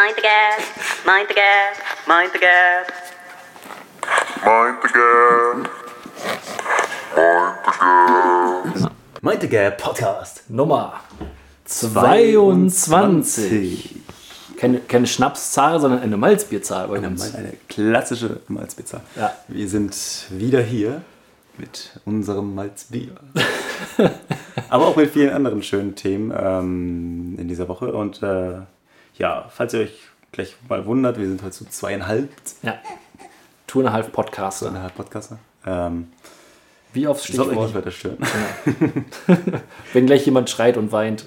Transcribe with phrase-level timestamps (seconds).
[0.00, 0.60] Mind the gap,
[1.04, 1.76] mind the gap,
[2.08, 2.90] mind the gap.
[4.46, 5.68] Mind the gap.
[9.22, 10.44] Mind the Gap Podcast.
[10.48, 10.94] Nummer
[11.66, 14.00] 22.
[14.56, 17.34] Keine, keine Schnapszahl, sondern eine Malzbierzahl bei Eine, uns.
[17.34, 19.02] eine klassische Malzpizza.
[19.16, 19.34] Ja.
[19.48, 19.94] Wir sind
[20.30, 21.02] wieder hier
[21.58, 23.16] mit unserem Malzbier.
[24.70, 27.92] Aber auch mit vielen anderen schönen Themen ähm, in dieser Woche.
[27.92, 28.60] Und äh,
[29.20, 29.98] ja, falls ihr euch
[30.32, 32.28] gleich mal wundert, wir sind heute zu zweieinhalb,
[32.62, 32.78] Ja.
[33.72, 34.66] Half Podcaster.
[34.70, 35.38] zweieinhalb Podcaster.
[35.64, 36.08] Ähm,
[36.92, 37.74] Wie aufs soll euch nicht Stichwort.
[37.74, 38.18] weiter stören.
[39.92, 41.26] Wenn gleich jemand schreit und weint.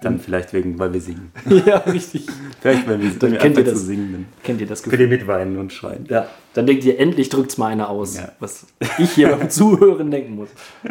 [0.00, 1.32] Dann vielleicht wegen, weil wir singen.
[1.66, 2.26] ja, richtig.
[2.60, 3.74] Vielleicht, wenn wir, wenn wir kennt ihr das.
[3.74, 5.10] zu singen, dann Kennt ihr das könnt Gefühl?
[5.10, 6.06] ihr mitweinen und schreien.
[6.10, 6.26] Ja.
[6.52, 8.16] Dann denkt ihr, endlich drückt's mal einer aus.
[8.16, 8.32] Ja.
[8.38, 8.66] Was
[8.98, 10.48] ich hier beim Zuhören denken muss.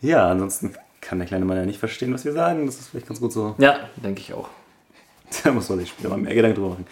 [0.00, 0.74] Ja, ansonsten
[1.08, 2.66] kann der kleine Mann ja nicht verstehen, was wir sagen.
[2.66, 3.54] Das ist vielleicht ganz gut so.
[3.56, 4.48] Ja, denke ich auch.
[5.44, 6.86] Da muss man sich später mal mehr Gedanken drüber machen.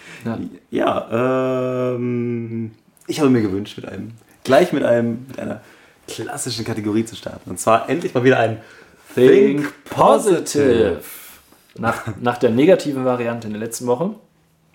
[0.70, 1.08] Ja.
[1.08, 2.70] Ja, ähm,
[3.06, 4.12] ich habe mir gewünscht, mit einem,
[4.44, 5.62] gleich mit einem, mit einer
[6.06, 7.48] klassischen Kategorie zu starten.
[7.48, 8.58] Und zwar endlich mal wieder ein
[9.14, 11.00] Think positive.
[11.78, 14.14] Nach, nach der negativen Variante in der letzten Woche.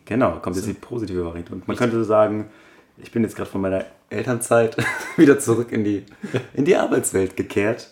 [0.06, 1.54] Genau, kommt jetzt die positive Variante.
[1.54, 2.50] Und man könnte sagen,
[2.98, 4.78] ich bin jetzt gerade von meiner Elternzeit
[5.18, 6.06] wieder zurück in die,
[6.54, 7.90] in die Arbeitswelt gekehrt.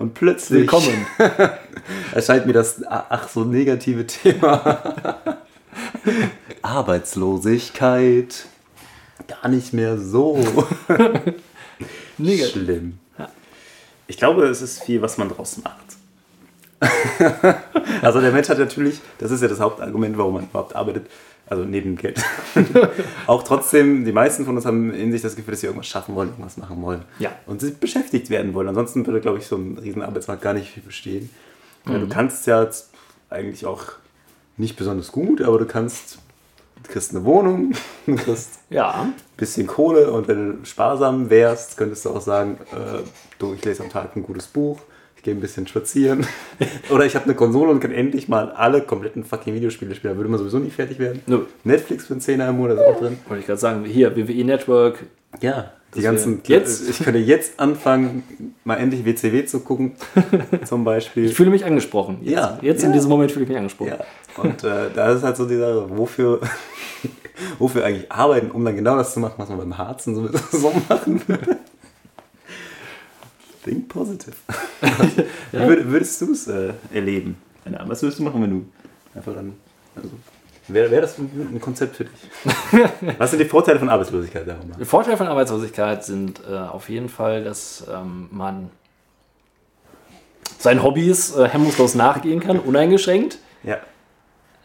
[0.00, 1.06] Und plötzlich Willkommen.
[2.14, 5.36] erscheint mir das ach so negative Thema
[6.62, 8.46] Arbeitslosigkeit
[9.28, 10.42] gar nicht mehr so
[12.16, 12.52] Negativ.
[12.52, 12.98] schlimm.
[14.06, 15.98] Ich glaube, es ist viel, was man draus macht.
[18.00, 21.10] also der Mensch hat natürlich, das ist ja das Hauptargument, warum man überhaupt arbeitet,
[21.50, 22.22] also neben Geld.
[23.26, 26.14] Auch trotzdem, die meisten von uns haben in sich das Gefühl, dass sie irgendwas schaffen
[26.14, 27.02] wollen, irgendwas machen wollen.
[27.18, 27.32] Ja.
[27.46, 28.68] Und sie beschäftigt werden wollen.
[28.68, 31.28] Ansonsten würde, glaube ich, so ein riesen Arbeitsmarkt gar nicht bestehen.
[31.84, 32.68] Weil Du kannst ja
[33.30, 33.84] eigentlich auch
[34.56, 36.18] nicht besonders gut, aber du kannst,
[36.84, 37.72] du kriegst eine Wohnung,
[38.06, 39.08] du kriegst Ja.
[39.36, 43.02] bisschen Kohle und wenn du sparsam wärst, könntest du auch sagen, äh,
[43.38, 44.78] du, ich lese am Tag ein gutes Buch,
[45.20, 46.26] ich gehe ein bisschen spazieren
[46.90, 50.14] oder ich habe eine Konsole und kann endlich mal alle kompletten fucking Videospiele spielen.
[50.14, 51.20] Da würde man sowieso nie fertig werden.
[51.26, 51.40] Nö.
[51.62, 53.18] Netflix für einen Zehner im Monat ist auch drin.
[53.28, 55.04] Wollte ich gerade sagen, hier, WWE Network.
[55.42, 59.92] Ja, die ganzen, jetzt- ich könnte jetzt anfangen, mal endlich WCW zu gucken,
[60.64, 61.26] zum Beispiel.
[61.26, 62.20] Ich fühle mich angesprochen.
[62.22, 62.94] Jetzt, Ja, jetzt in ja.
[62.94, 63.90] diesem Moment fühle ich mich angesprochen.
[63.98, 66.40] Ja, und äh, da ist halt so die Sache, wofür,
[67.58, 70.72] wofür eigentlich arbeiten, um dann genau das zu machen, was man beim Harzen so, so
[70.88, 71.58] machen würde.
[73.64, 74.34] Think positive.
[75.52, 77.36] Wie würd, würdest du es äh, erleben?
[77.70, 78.66] Ja, was würdest du machen, wenn du
[79.14, 79.52] einfach dann.
[79.94, 80.08] Also,
[80.68, 82.14] Wäre wär das ein, ein Konzept für dich?
[83.18, 84.46] Was sind die Vorteile von Arbeitslosigkeit?
[84.46, 84.76] Darum mal?
[84.76, 88.70] Der Vorteil von Arbeitslosigkeit sind äh, auf jeden Fall, dass ähm, man
[90.58, 93.38] seinen Hobbys äh, hemmungslos nachgehen kann, uneingeschränkt.
[93.64, 93.78] Ja,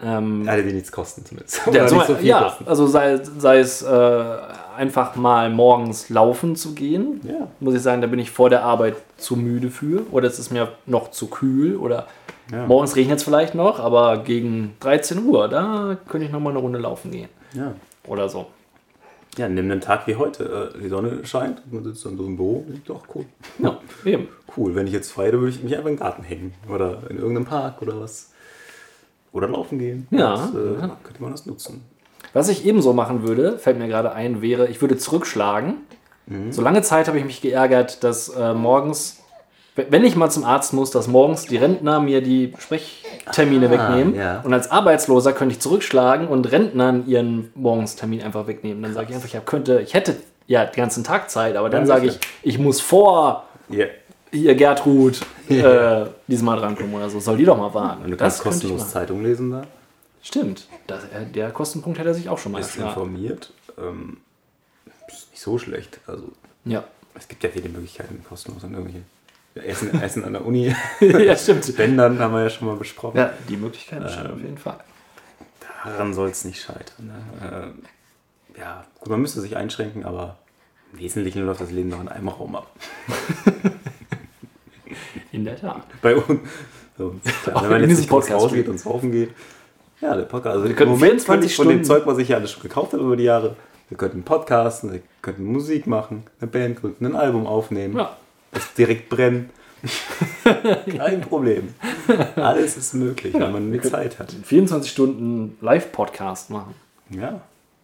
[0.04, 1.62] Ähm, alle, die nichts kosten zumindest.
[1.72, 2.68] ja, so viel ja, kosten.
[2.68, 3.88] also sei, sei es äh,
[4.76, 7.48] einfach mal morgens laufen zu gehen, Ja.
[7.60, 10.52] muss ich sagen, da bin ich vor der Arbeit zu müde für oder es ist
[10.52, 12.08] mir noch zu kühl oder
[12.52, 12.66] Ja.
[12.68, 16.60] morgens regnet es vielleicht noch, aber gegen 13 Uhr, da könnte ich noch mal eine
[16.60, 17.74] Runde laufen gehen Ja.
[18.08, 18.48] oder so.
[19.38, 20.72] ja, nimm einen Tag wie heute.
[20.76, 22.64] Äh, Die Sonne scheint, man sitzt dann so im Büro.
[22.86, 23.26] Doch, cool.
[23.60, 24.30] Ja, eben.
[24.56, 26.54] Cool, wenn ich jetzt frei hätte, würde ich mich einfach im Garten hängen.
[26.74, 28.32] Oder in irgendeinem Park oder was.
[29.34, 30.08] Oder laufen gehen.
[30.12, 30.98] Ja, Das, äh, ja.
[31.04, 31.84] Könnte man das nutzen.
[32.36, 35.76] Was ich ebenso machen würde, fällt mir gerade ein, wäre, ich würde zurückschlagen.
[36.28, 36.52] Mhm.
[36.52, 39.22] So lange Zeit habe ich mich geärgert, dass äh, morgens,
[39.76, 44.16] wenn ich mal zum Arzt muss, dass morgens die Rentner mir die Sprechtermine Ah, wegnehmen.
[44.16, 44.42] ja.
[44.44, 48.84] Und als Arbeitsloser könnte ich zurückschlagen und Rentnern ihren Morgenstermin einfach wegnehmen.
[48.84, 50.16] Dann sage ich einfach, ich hab- könnte, ich hätte
[50.48, 53.86] ja den ganzen Tag Zeit, aber dann Ja, sage ich, ich muss vor Ja.
[54.32, 57.20] hier Gertrud äh, diesmal drankommen oder so.
[57.20, 58.04] Soll die doch mal warten.
[58.04, 58.92] Und du kannst kostenlos.
[58.92, 59.64] Zeitung lesen da.
[60.26, 60.68] Stimmt.
[60.88, 62.88] Das, äh, der Kostenpunkt hätte er sich auch schon mal Bist ja.
[62.88, 63.54] informiert.
[63.78, 64.18] Ähm,
[65.08, 66.00] ist nicht so schlecht.
[66.08, 66.32] Also
[66.66, 66.84] ja.
[67.14, 69.04] es gibt ja viele Möglichkeiten, kostenlos an irgendwelche
[69.54, 70.76] Essen, Essen an der Uni.
[71.00, 71.78] ja, stimmt.
[71.78, 73.18] Bändern haben wir ja schon mal besprochen.
[73.18, 74.80] Ja, die Möglichkeit Ähm, besteht auf jeden Fall.
[75.84, 77.06] Daran soll es nicht scheitern.
[77.06, 77.24] Ne?
[77.44, 77.84] Ähm,
[78.58, 80.40] ja, gut, man müsste sich einschränken, aber
[80.92, 82.76] im Wesentlichen läuft das Leben noch in einem Raum ab.
[85.32, 85.86] In der Tat.
[86.02, 86.40] Bei uns.
[86.98, 87.14] So,
[87.44, 89.36] klar, wenn man jetzt nicht rausgeht und saufen geht.
[90.06, 90.56] Ja, der Podcast.
[90.58, 92.62] Also im können Moment 24 könnte ich von dem Zeug, was ich hier alles schon
[92.62, 93.56] gekauft habe über die Jahre,
[93.90, 98.16] wir könnten podcasten, wir könnten Musik machen, eine Band gründen, ein Album aufnehmen, Ja.
[98.52, 99.50] das direkt brennen.
[100.98, 101.74] Kein Problem.
[102.36, 104.32] Alles ist möglich, wenn man die Zeit hat.
[104.44, 106.74] 24 Stunden Live-Podcast machen.
[107.12, 107.42] Ja,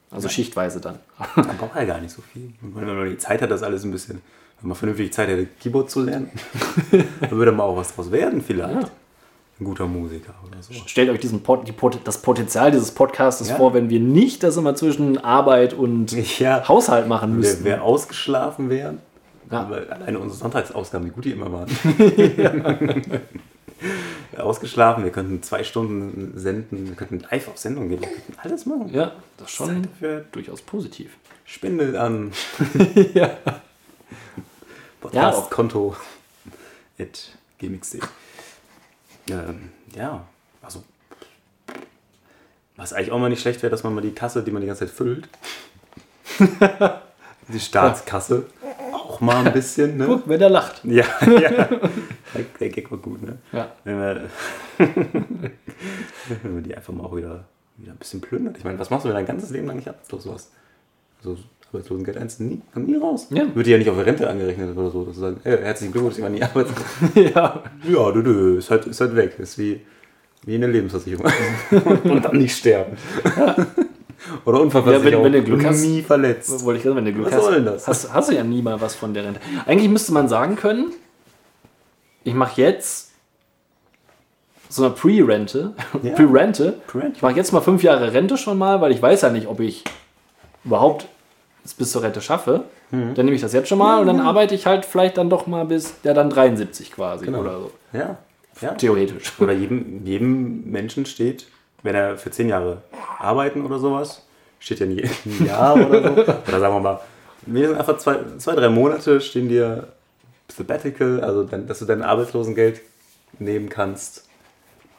[0.10, 1.00] Also schichtweise dann.
[1.36, 2.52] man braucht ja gar nicht so viel.
[2.62, 4.22] Wenn man die Zeit hat, das alles ein bisschen,
[4.62, 6.32] wenn man vernünftig Zeit hätte, Keyboard zu lernen,
[7.22, 8.82] dann würde mal auch was draus werden vielleicht.
[8.82, 8.90] Ja.
[9.62, 10.74] Ein guter Musiker oder so.
[10.88, 13.56] Stellt euch diesen Pot, die Pot, das Potenzial dieses Podcastes Ja.
[13.56, 16.68] vor, wenn wir nicht das immer zwischen Arbeit und Ja.
[16.68, 17.64] Haushalt machen Wer, müssten.
[17.64, 18.98] wer ausgeschlafen wären,
[19.52, 19.70] Ja.
[19.70, 21.70] weil alleine unsere Sonntagsausgaben, wie gut die immer waren.
[24.38, 28.66] Ausgeschlafen, wir könnten zwei Stunden senden, wir könnten live auf Sendung gehen, wir könnten alles
[28.66, 28.90] machen.
[28.94, 29.88] Ja, das ist schon
[30.32, 31.12] durchaus positiv.
[31.46, 32.32] Spindel an
[33.14, 33.32] ja.
[35.02, 35.96] Podcast-Konto
[37.00, 37.30] at
[37.60, 38.02] gmx.de.
[39.30, 40.26] Ähm, ja,
[40.62, 40.84] also
[42.76, 44.68] was eigentlich auch mal nicht schlecht wäre, dass man mal die Kasse, die man die
[44.68, 45.30] ganze Zeit füllt,
[47.48, 48.46] die Staatskasse,
[48.94, 50.06] auch mal ein bisschen, ne?
[50.08, 50.82] Guck, wenn der lacht.
[50.86, 51.70] Ja, ja.
[52.60, 53.38] Der, Gag war gut, ne?
[53.52, 53.72] Ja.
[53.84, 54.30] Wenn wir,
[54.78, 57.44] wenn wir die einfach mal auch wieder,
[57.78, 58.58] wieder ein bisschen plündert.
[58.58, 60.52] Ich meine, was machst du, wenn dein ganzes Leben lang nicht arbeitslos warst?
[61.22, 61.38] So
[61.74, 63.28] Arbeitslosengeld 1 nie, kommt nie raus.
[63.30, 63.44] Ja.
[63.54, 65.12] Wird dir ja nicht auf Rente angerechnet oder so.
[65.12, 66.86] Sagst, hey, herzlichen Glückwunsch, ich war nie arbeitslos.
[67.16, 67.64] ja.
[67.88, 69.36] ja, du, du, ist halt, ist halt weg.
[69.40, 69.82] Ist wie,
[70.46, 71.26] wie eine Lebensversicherung.
[72.04, 72.98] Und dann nicht sterben.
[74.46, 75.12] Oder Unfallversicherung.
[75.12, 75.82] Ja, wenn- wenn du Glück hast.
[75.82, 76.64] Nie verletzt.
[76.64, 77.88] Wollte ich gerade, wenn du Glück Was hast, soll denn das?
[77.88, 79.40] Hast, hast du ja nie mal was von der Rente.
[79.66, 80.92] Eigentlich müsste man sagen können,
[82.24, 83.12] ich mache jetzt
[84.70, 85.74] so eine Pre-Rente.
[86.04, 86.14] Ja.
[86.14, 86.76] Pre-Rente.
[86.88, 87.16] Pre-Rente.
[87.18, 89.60] Ich mache jetzt mal fünf Jahre Rente schon mal, weil ich weiß ja nicht, ob
[89.60, 89.84] ich
[90.64, 91.08] überhaupt
[91.64, 92.64] es bis zur Rente schaffe.
[92.92, 93.14] Mhm.
[93.16, 95.48] Dann nehme ich das jetzt schon mal und dann arbeite ich halt vielleicht dann doch
[95.48, 97.42] mal bis, ja dann 73 quasi Genau.
[97.42, 97.72] oder so.
[97.94, 98.18] Ja.
[98.62, 98.74] ja.
[98.74, 99.34] Theoretisch.
[99.40, 101.46] Oder jedem, jedem Menschen steht,
[101.84, 102.82] wenn er für zehn Jahre
[103.20, 104.26] arbeiten oder sowas,
[104.60, 106.22] steht ja nie ein Jahr oder so.
[106.22, 107.00] Oder sagen wir mal,
[107.46, 109.88] wenigstens einfach zwei, zwei drei Monate stehen dir
[110.56, 112.82] Sabbatical, also dann, dass du dein Arbeitslosengeld
[113.40, 114.26] nehmen kannst,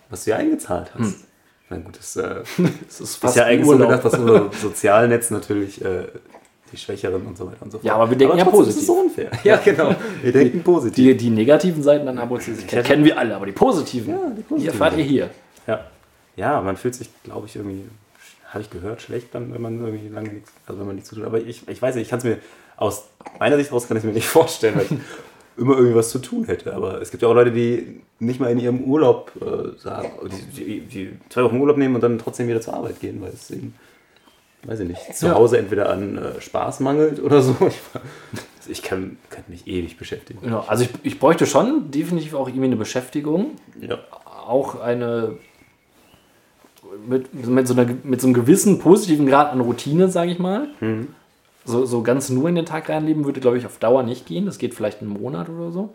[0.08, 1.24] was du ja eingezahlt hast.
[1.68, 2.36] Na gut, das äh,
[2.86, 3.88] Das ist ist ja eigentlich so Urlaub.
[3.90, 6.06] gedacht, dass unser Sozialnetz natürlich äh,
[6.72, 7.84] die Schwächeren und so weiter und so fort.
[7.84, 8.76] Ja, aber wir denken ja trotzdem positiv.
[8.76, 9.30] Ist es so unfair.
[9.44, 9.94] Ja, genau.
[10.22, 10.94] Wir denken positiv.
[10.94, 14.42] Die, die negativen Seiten an Arbeitslosigkeit kennen wir alle, aber die positiven, Ja, die die
[14.42, 14.72] positiven.
[14.80, 15.30] erfahrt ihr hier.
[15.66, 15.84] Ja.
[16.36, 17.84] Ja, man fühlt sich, glaube ich, irgendwie,
[18.48, 21.16] habe ich gehört, schlecht dann, wenn man irgendwie lange nichts, also wenn man nichts zu
[21.16, 21.28] tun hat.
[21.34, 22.38] Aber ich, ich weiß nicht, ich kann es mir
[22.76, 23.04] aus
[23.38, 24.92] meiner Sicht aus kann ich mir nicht vorstellen, weil ich
[25.58, 26.72] immer irgendwie was zu tun hätte.
[26.74, 30.10] Aber es gibt ja auch Leute, die nicht mal in ihrem Urlaub äh, sagen,
[30.56, 33.30] die, die, die zwei Wochen Urlaub nehmen und dann trotzdem wieder zur Arbeit gehen, weil
[33.32, 33.74] es eben,
[34.64, 35.34] weiß ich nicht, zu Ja.
[35.34, 37.56] Hause entweder an äh, Spaß mangelt oder so.
[37.66, 37.78] Ich,
[38.68, 40.40] ich kann, kann mich ewig beschäftigen.
[40.42, 43.98] Genau, also ich, ich bräuchte schon definitiv auch irgendwie eine Beschäftigung, Ja.
[44.46, 45.36] auch eine
[47.06, 50.68] mit, mit, so einer, mit so einem gewissen positiven Grad an Routine, sage ich mal.
[50.80, 51.08] Mhm.
[51.64, 54.46] So, so ganz nur in den Tag reinleben würde, glaube ich, auf Dauer nicht gehen.
[54.46, 55.90] Das geht vielleicht einen Monat oder so.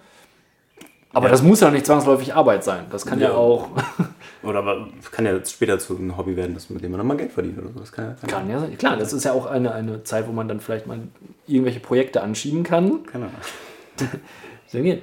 [1.14, 1.32] Aber Ja.
[1.32, 2.86] das muss ja nicht zwangsläufig Arbeit sein.
[2.92, 3.36] Das kann ja, Ja.
[3.36, 3.70] auch.
[4.44, 7.18] Oder aber kann ja später zu einem Hobby werden, das, mit dem man dann mal
[7.18, 7.80] Geld verdient oder so.
[7.80, 8.78] Das kann, ja- kann, Kann ja sein.
[8.78, 11.00] Klar, das ist ja auch eine, eine Zeit, wo man dann vielleicht mal
[11.48, 13.04] irgendwelche Projekte anschieben kann.
[13.06, 14.10] Keine Ahnung.
[14.68, 15.02] So geht.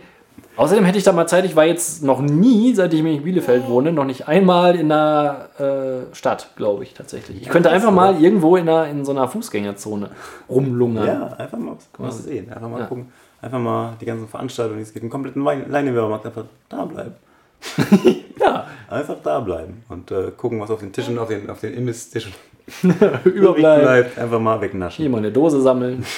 [0.57, 3.67] Außerdem hätte ich da mal Zeit, ich war jetzt noch nie, seit ich in Bielefeld
[3.69, 7.43] wohne, noch nicht einmal in einer äh, Stadt, glaube ich tatsächlich.
[7.43, 10.11] Ich könnte einfach mal irgendwo in, einer, in so einer Fußgängerzone
[10.49, 11.07] rumlungern.
[11.07, 12.53] Ja, einfach mal was sehen.
[12.53, 12.87] Einfach mal Ja.
[12.87, 13.13] gucken.
[13.45, 17.15] Einfach mal die ganzen Veranstaltungen, die es gibt, einen kompletten Leinewebermarkt, einfach da bleiben.
[18.41, 21.73] Ja, Einfach da bleiben und äh, gucken, was auf den Tischen, auf den, auf den
[21.73, 22.33] Imbisstischen
[23.25, 23.83] überbleiben.
[23.83, 24.19] bleibt.
[24.19, 25.03] Einfach mal wegnaschen.
[25.03, 26.05] Hier mal eine Dose sammeln.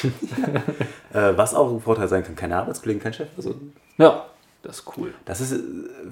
[1.12, 3.28] Äh, was auch ein Vorteil sein kann, keine Arbeitskollegen, kein Chef.
[3.38, 3.54] Also,
[3.96, 4.26] Ja,
[4.62, 5.14] das ist cool.
[5.24, 5.56] das ist, äh,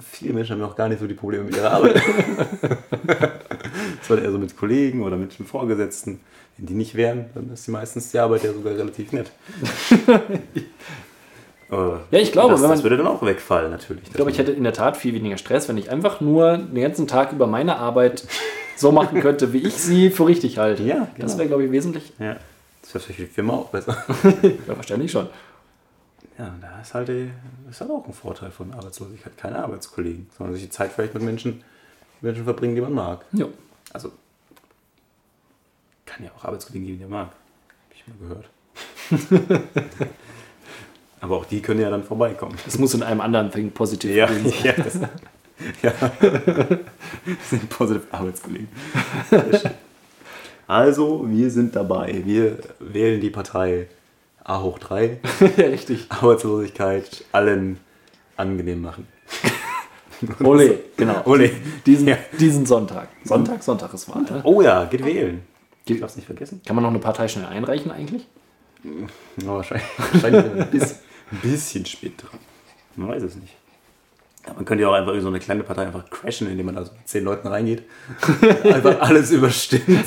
[0.01, 2.01] viele Menschen haben auch gar nicht so die Probleme mit ihrer Arbeit.
[3.99, 6.21] das war eher so mit Kollegen oder mit den Vorgesetzten.
[6.57, 9.29] Wenn die nicht wären, dann ist die meistens die Arbeit ja sogar relativ nett.
[11.71, 14.03] Ja, ich glaube, das, wenn man- das würde dann auch wegfallen, natürlich.
[14.07, 16.81] Ich glaube, ich hätte in der Tat viel weniger Stress, wenn ich einfach nur den
[16.81, 18.27] ganzen Tag über meine Arbeit
[18.77, 20.83] so machen könnte, wie ich sie für richtig halte.
[20.83, 21.37] Ja, Das genau.
[21.39, 22.13] wäre, glaube ich, wesentlich.
[22.19, 22.35] Ja,
[22.81, 23.97] das wäre für die Firma auch besser.
[24.43, 25.27] Ja, wahrscheinlich schon.
[26.37, 27.31] Ja, da ist halt, die,
[27.69, 29.35] ist halt auch ein Vorteil von Arbeitslosigkeit.
[29.37, 31.63] Keine Arbeitskollegen, sondern sich die Zeit vielleicht mit Menschen,
[32.21, 33.25] Menschen verbringen, die man mag.
[33.31, 33.45] Ja.
[33.93, 34.11] Also,
[36.05, 37.29] kann ja auch Arbeitskollegen geben, die man mag.
[37.89, 40.09] Hab ich mal gehört.
[41.25, 42.55] Aber auch die können ja dann vorbeikommen.
[42.65, 44.53] Das muss in einem anderen Thing positiv Ja, sein.
[44.63, 44.99] ja, das,
[45.81, 45.91] ja.
[46.21, 48.67] Das sind positive Arbeitskollegen.
[50.67, 52.21] Also, wir sind dabei.
[52.23, 53.87] Wir wählen die Partei
[54.43, 55.19] A hoch 3.
[55.57, 56.05] ja, richtig.
[56.09, 57.79] Arbeitslosigkeit allen
[58.37, 59.07] angenehm machen.
[60.43, 61.23] Ole, genau.
[61.25, 61.49] Ole.
[61.87, 62.17] Diesen, Ja.
[62.39, 63.07] diesen Sonntag.
[63.23, 64.21] Sonntag, Sonntag ist Wahl.
[64.21, 64.41] Ne?
[64.43, 65.41] Oh ja, geht wählen.
[65.85, 66.61] Geht- Ich darf es nicht vergessen.
[66.65, 68.27] Kann man noch eine Partei schnell einreichen eigentlich?
[68.83, 70.97] Ja, wahrscheinlich wahrscheinlich ein bisschen,
[71.31, 72.39] ein bisschen spät dran.
[72.95, 73.53] Man weiß es nicht.
[74.45, 76.85] Ja, man könnte ja auch einfach so eine kleine Partei einfach crashen, indem man da
[76.85, 77.83] so mit zehn Leuten reingeht.
[78.63, 80.05] einfach alles überstimmt.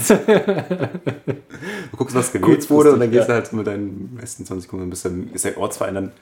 [1.90, 3.38] Du guckst, was gewählt wurde und dann gehst du ja.
[3.38, 6.12] halt so mit deinen besten 20 Kunden, bist dann ist der Ortsverein dann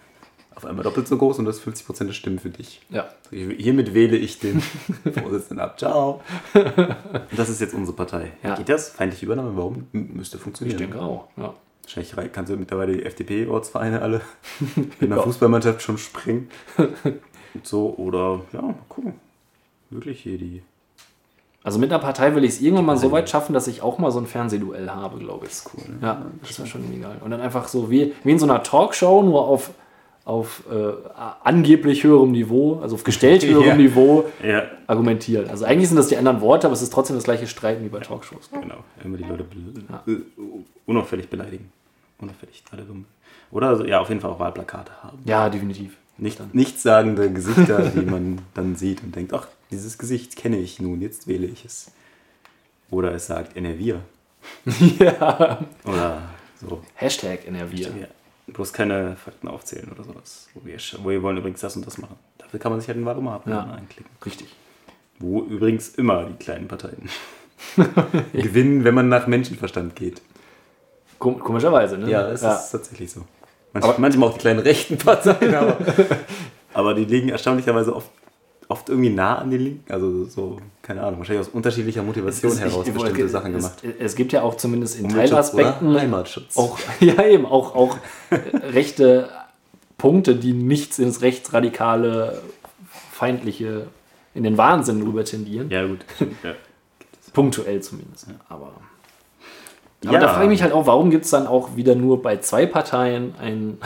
[0.55, 2.81] auf einmal doppelt so groß und du hast 50% der Stimmen für dich.
[2.89, 3.07] Ja.
[3.31, 4.63] Hiermit wähle ich den
[5.21, 5.79] Vorsitzenden ab.
[5.79, 6.23] Ciao.
[6.55, 8.33] Und das ist jetzt unsere Partei.
[8.43, 8.55] Ja.
[8.55, 8.89] Geht das?
[8.89, 9.55] Feindliche Übernahme?
[9.55, 9.87] Warum?
[9.93, 10.79] Müsste Ich funktionieren.
[10.79, 11.29] denke auch.
[11.37, 11.53] Ja.
[11.87, 14.21] Wahrscheinlich kannst du mittlerweile die FDP-Ortsvereine alle
[15.01, 16.49] in der Fußballmannschaft schon springen.
[17.55, 19.15] Und so, oder ja, mal gucken.
[19.91, 20.63] Wirklich hier die.
[21.63, 23.99] Also mit einer Partei will ich es irgendwann mal so weit schaffen, dass ich auch
[23.99, 25.53] mal so ein Fernsehduell habe, glaube ich.
[25.65, 25.95] Cool.
[25.95, 25.99] ne?
[26.03, 27.19] Ja, das wäre schon geil.
[27.25, 29.71] Und dann einfach so wie, wie in so einer Talkshow, nur auf,
[30.25, 30.93] auf äh,
[31.45, 33.75] angeblich höherem Niveau, also auf gestellt höherem Ja.
[33.77, 35.49] Niveau Ja, argumentieren.
[35.51, 37.89] Also eigentlich sind das die anderen Worte, aber es ist trotzdem das gleiche Streiten wie
[37.89, 38.51] bei Talkshows.
[38.51, 38.79] genau.
[39.05, 40.21] Immer die Leute be äh,
[40.87, 41.73] unauffällig beleidigen.
[42.19, 43.05] Unauffällig, alle dumm.
[43.51, 45.19] Oder ja, auf jeden Fall auch Wahlplakate haben.
[45.25, 45.97] Ja, definitiv.
[46.19, 51.03] Nicht, nichtssagende Gesichter, die man dann sieht und denkt, ach, dieses Gesicht kenne ich nun,
[51.03, 51.93] jetzt wähle ich es.
[52.91, 53.97] Oder es sagt NRW.
[54.99, 55.59] ja.
[55.85, 56.23] Oder
[56.61, 56.83] so.
[56.95, 57.77] Hashtag NRW.
[57.83, 57.91] Ja.
[58.47, 60.49] Bloß keine Fakten aufzählen oder sowas.
[60.55, 62.17] Wo wir, wo wir wollen übrigens das und das machen.
[62.39, 63.65] Dafür kann man sich halt einen Wahlomat Ja.
[63.75, 64.11] einklicken.
[64.25, 64.55] Richtig.
[65.19, 67.09] Wo übrigens immer die kleinen Parteien
[68.33, 70.23] gewinnen, wenn man nach Menschenverstand geht.
[71.19, 72.11] Kom komischerweise, ne?
[72.11, 73.23] Ja, das ist tatsächlich so.
[73.73, 75.77] Manch, manchmal auch die kleinen rechten Parteien, aber,
[76.75, 78.11] aber die liegen erstaunlicherweise oft,
[78.69, 79.93] oft irgendwie nah an den Linken.
[79.93, 83.53] Also so, keine Ahnung, wahrscheinlich aus unterschiedlicher Motivation Es ist- heraus ich- bestimmte es- Sachen
[83.53, 83.83] gemacht.
[83.83, 86.57] Es, es gibt ja auch zumindest in Teilaspekten oder Heimatschutz.
[86.57, 87.97] auch, ja eben, auch, auch
[88.31, 88.37] äh,
[88.69, 89.29] rechte
[89.99, 92.41] Punkte, die nichts ins rechtsradikale,
[93.13, 93.87] feindliche,
[94.35, 95.71] in den Wahnsinn rüber tendieren.
[95.71, 96.01] Ja, gut.
[96.43, 96.53] Ja.
[97.33, 98.27] Punktuell zumindest.
[98.49, 98.73] Aber,
[100.07, 100.21] aber Ja.
[100.21, 102.67] da frage ich mich halt auch, warum gibt es dann auch wieder nur bei zwei
[102.67, 103.79] Parteien ein,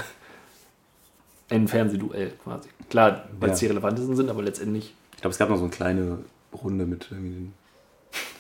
[1.49, 2.69] ein Fernsehduell quasi.
[2.89, 3.67] Klar, weil es Ja.
[3.69, 4.95] die relevantesten sind, aber letztendlich.
[5.15, 6.19] Ich glaube, es gab noch so eine kleine
[6.63, 7.53] Runde mit irgendwie den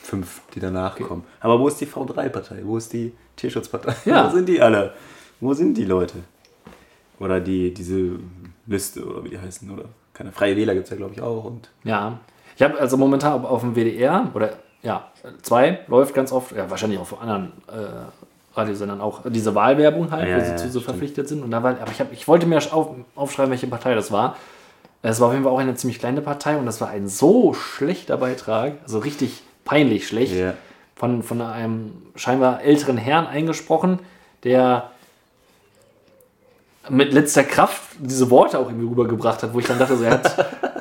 [0.02, 1.24] fünf, die danach kommen.
[1.40, 2.60] Aber wo ist die V3-Partei?
[2.64, 3.94] Wo ist die Tierschutzpartei?
[4.06, 4.28] Ja.
[4.30, 4.92] Wo sind die alle?
[5.40, 6.14] Wo sind die Leute?
[7.18, 8.18] Oder die, diese
[8.66, 9.70] Liste oder wie die heißen.
[9.70, 9.84] Oder
[10.14, 11.44] keine Freie Wähler gibt es ja, glaube ich, auch.
[11.44, 12.18] Und Ja.
[12.56, 15.08] Ich habe also momentan auf dem WDR oder ja,
[15.42, 20.28] zwei läuft ganz oft, ja, wahrscheinlich auch von anderen äh, Radiosendern auch diese Wahlwerbung halt,
[20.28, 20.84] Ja, wo sie ja, zu so stimmt.
[20.86, 21.42] verpflichtet sind.
[21.42, 24.36] Und da war, aber ich, hab, ich wollte mir auf, aufschreiben, welche Partei das war.
[25.02, 27.54] Es war auf jeden Fall auch eine ziemlich kleine Partei und das war ein so
[27.54, 30.54] schlechter Beitrag, also richtig peinlich schlecht, Ja.
[30.96, 33.98] von, von einem scheinbar älteren Herrn eingesprochen,
[34.44, 34.90] der
[36.88, 40.12] mit letzter Kraft diese Worte auch irgendwie rübergebracht hat, wo ich dann dachte, so, er
[40.12, 40.46] hat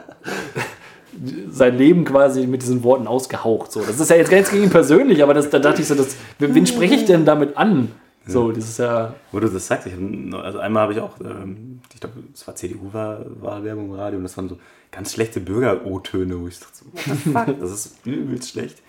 [1.50, 3.72] sein Leben quasi mit diesen Worten ausgehaucht.
[3.72, 3.82] So.
[3.82, 6.16] Das ist ja jetzt ganz gegen ihn persönlich, aber das, da dachte ich so, das,
[6.40, 7.92] wen spreche ich denn damit an?
[8.26, 9.16] So, das ist ja.
[9.32, 9.94] Wo du das sagst, ich,
[10.34, 14.38] also einmal habe ich auch, ähm, ich glaube, es war CDU-Wahlwerbung im Radio und das
[14.38, 14.60] waren so
[14.92, 16.86] ganz schlechte Bürger-O-Töne, wo ich dachte, so,
[17.32, 18.82] fuck, das ist übelst schlecht.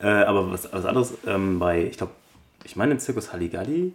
[0.00, 2.12] Äh, aber was, was anderes, ähm, bei, ich glaube,
[2.64, 3.92] ich meine, im Zirkus Halligalli,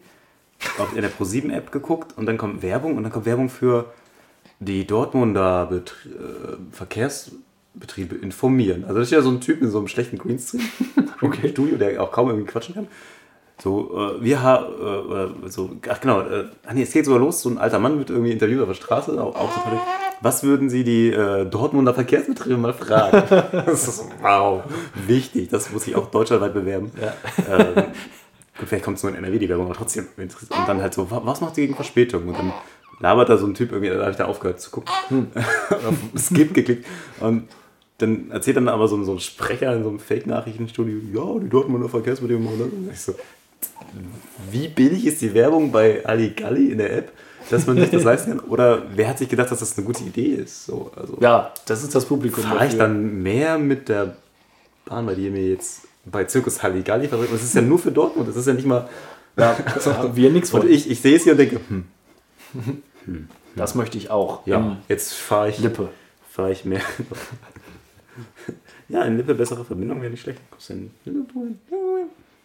[0.80, 3.94] auch in der Pro7-App geguckt und dann kommt Werbung und dann kommt Werbung für
[4.60, 6.58] die Dortmunder Betr äh,
[7.80, 8.84] Verkehrsbetriebe informieren.
[8.86, 10.64] Also das ist ja so ein Typ in so einem schlechten Greenscreen
[11.22, 11.50] Okay.
[11.50, 12.88] Studio, der auch kaum irgendwie quatschen kann.
[13.62, 14.66] So, äh, wir haben,
[15.46, 18.10] äh, so, ach genau, äh, nee, es geht sogar los, so ein alter Mann wird
[18.10, 19.80] irgendwie interviewt auf der Straße, auch, auch so toll.
[20.22, 23.24] Was würden Sie die äh, Dortmunder Verkehrsbetriebe mal fragen?
[23.66, 24.64] das ist wow,
[25.08, 26.92] wichtig, das muss ich auch deutschlandweit bewerben.
[27.50, 27.74] Ähm,
[28.58, 30.08] gut, vielleicht kommt es nur in NRW, die Werbung, aber trotzdem.
[30.18, 30.52] interessant.
[30.60, 32.28] Und dann halt so, wa- was macht ihr gegen Verspätung?
[32.28, 32.52] Und dann
[33.00, 35.32] labert da so ein Typ irgendwie, da habe ich da aufgehört zu gucken,
[35.70, 36.86] auf Skip geklickt
[37.22, 37.48] und
[37.98, 41.50] dann erzählt dann aber so, ein- so ein Sprecher in so einem Fake-Nachrichtenstudio, ja, die
[41.50, 43.08] Dortmunder Verkehrsbetriebe machen das.
[43.10, 43.22] Und so,
[44.52, 47.12] wie billig ist die Werbung bei Ali Galli in der App,
[47.50, 48.50] dass man sich das leisten kann?
[48.50, 50.66] Oder wer hat sich gedacht, dass das eine gute Idee ist?
[50.66, 52.44] So, also Ja, das ist das Publikum.
[52.44, 54.18] fahre ich dann mehr mit der
[54.86, 57.34] Bahn, bei die mir jetzt bei Zirkus Halligalli verrückt.
[57.34, 58.88] Das ist ja nur für Dortmund, das ist ja nicht mal.
[59.38, 60.70] Ja, haben wir nichts Und von.
[60.70, 64.46] ich, ich sehe es hier und denke, hm, Das möchte ich auch.
[64.46, 65.90] ja, jetzt fahre ich, Lippe.
[66.30, 66.82] fahr ich mehr.
[68.90, 70.40] ja, in Lippe bessere Verbindung wäre nicht schlecht.
[70.50, 71.56] Kommst du in Lippe?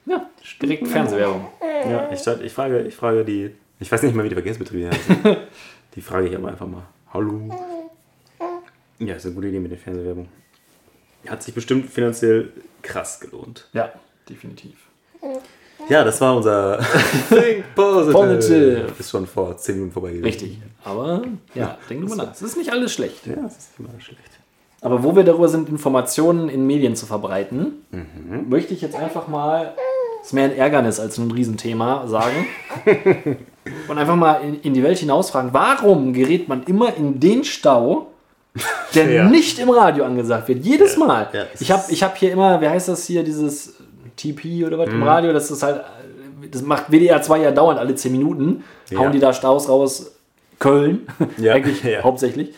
[0.06, 0.28] Ja,
[0.60, 1.48] direkt Fernsehwerbung.
[1.60, 5.36] Ja, ich, ich, frage, ich frage die, ich weiß nicht mal, wie die Verkehrsbetriebe heißen.
[5.94, 6.82] die frage ich aber einfach mal.
[7.12, 7.48] Hallo.
[8.98, 10.28] Ja, ist eine gute Idee mit der Fernsehwerbung.
[11.26, 12.50] Hat sich bestimmt finanziell
[12.82, 13.68] krass gelohnt.
[13.72, 13.92] Ja,
[14.28, 14.76] definitiv.
[15.88, 16.78] Ja, das war unser
[17.28, 18.12] Think Positive.
[18.12, 18.86] Positive.
[18.98, 20.24] Ist schon vor 10 Minuten vorbei gewesen.
[20.24, 20.58] Richtig.
[20.84, 21.22] Aber
[21.54, 22.32] ja, denken wir nach.
[22.32, 23.26] Es ist nicht alles schlecht.
[23.26, 24.39] Ja, das ist immer schlecht.
[24.82, 28.48] Aber wo wir darüber sind, Informationen in Medien zu verbreiten, Mhm.
[28.48, 29.74] möchte ich jetzt einfach mal,
[30.22, 32.46] ist mehr ein Ärgernis als ein Riesenthema, sagen.
[33.88, 38.06] und einfach mal in, in die Welt hinausfragen, warum gerät man immer in den Stau,
[38.94, 39.24] der Ja.
[39.28, 40.64] nicht im Radio angesagt wird?
[40.64, 41.28] Jedes Mal.
[41.32, 43.74] Ja, ich habe ich hab hier immer, wie heißt das hier, dieses
[44.16, 44.94] TP oder was Mhm.
[44.96, 45.82] im Radio, das ist halt,
[46.50, 48.98] das macht WDR 2 ja dauernd alle 10 Minuten, Ja.
[48.98, 50.12] hauen die da Staus raus,
[50.58, 51.06] Köln,
[51.38, 52.02] Ja, eigentlich ja.
[52.02, 52.54] hauptsächlich.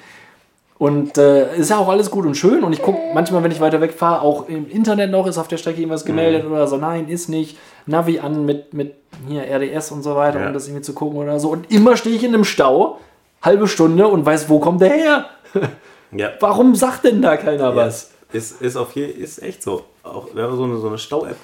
[0.83, 2.65] Und äh, ist ja auch alles gut und schön.
[2.65, 5.47] Und ich gucke manchmal, wenn ich weiter weg fahre, auch im Internet noch, ist auf
[5.47, 6.53] der Strecke irgendwas gemeldet Mhm.
[6.53, 6.77] oder so.
[6.77, 7.57] Nein, ist nicht.
[7.87, 8.97] Navi an mit, mit
[9.29, 10.49] hier RDS und so weiter, Ja.
[10.49, 11.51] um das irgendwie zu gucken oder so.
[11.51, 12.99] Und immer stehe ich in einem Stau,
[13.43, 15.27] halbe Stunde und weiß, wo kommt der her?
[16.15, 16.29] Ja.
[16.41, 18.11] Warum sagt denn da keiner was?
[18.33, 19.85] Ist, ist, auf je, ist echt so.
[20.03, 21.37] Auch wir haben so eine, so eine Stau-App.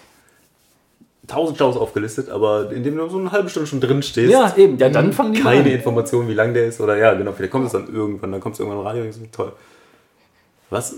[1.28, 4.78] Tausend Staus aufgelistet, aber indem du so eine halbe Stunde schon drin stehst, Ja, eben.
[4.78, 5.66] Ja, dann fangen die keine an.
[5.66, 6.80] Information, wie lang der ist.
[6.80, 9.10] Oder ja, genau, vielleicht kommt es dann irgendwann, dann kommt es irgendwann im Radio und
[9.10, 9.52] ist toll.
[10.70, 10.96] Was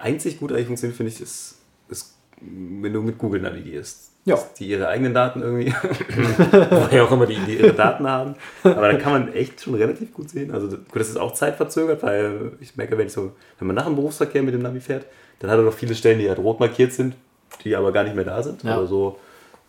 [0.00, 1.56] einzig gut eigentlich funktioniert, finde ich, ist,
[1.88, 4.10] ist, wenn du mit Google navigierst.
[4.24, 4.38] Ja.
[4.58, 5.72] Die ihre eigenen Daten irgendwie,
[6.70, 8.36] woher auch immer die, die ihre Daten haben.
[8.62, 10.52] Aber da kann man echt schon relativ gut sehen.
[10.52, 13.86] Also gut, das ist auch zeitverzögert, weil ich merke, wenn ich so, wenn man nach
[13.86, 15.06] dem Berufsverkehr mit dem Navi fährt,
[15.40, 17.14] dann hat er noch viele Stellen, die halt rot markiert sind,
[17.64, 18.62] die aber gar nicht mehr da sind.
[18.62, 18.78] Ja.
[18.78, 19.18] Oder so.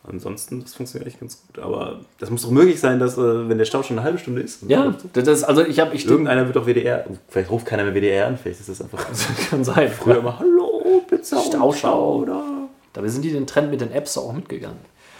[0.06, 1.64] Ansonsten, das funktioniert echt ganz gut.
[1.64, 4.42] Aber das muss doch möglich sein, dass, äh, wenn der Stau schon eine halbe Stunde
[4.42, 7.84] ist, Ja, das ist, also ich habe, ich irgendeiner wird auch WDR, vielleicht ruft keiner
[7.86, 9.06] mehr WDR an, vielleicht ist das einfach
[9.50, 9.90] kann sein.
[9.90, 12.44] früher immer Hallo, Pizza und Stau, Stau, oder?
[12.92, 14.78] Dabei sind die den Trend mit den Apps auch mitgegangen.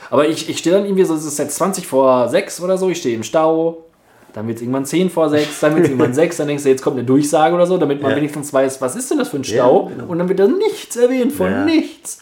[0.10, 2.90] Aber ich, ich stehe dann irgendwie so, es ist jetzt 20 vor 6 oder so,
[2.90, 3.86] ich stehe im Stau,
[4.34, 6.70] dann wird es irgendwann 10 vor 6, dann wird es irgendwann 6, dann denkst du,
[6.70, 8.18] jetzt kommt eine Durchsage oder so, damit man Ja.
[8.18, 9.86] wenigstens weiß, was ist denn das für ein Stau?
[9.86, 10.08] genau.
[10.08, 11.64] Und dann wird da nichts erwähnt von Ja.
[11.64, 12.20] nichts.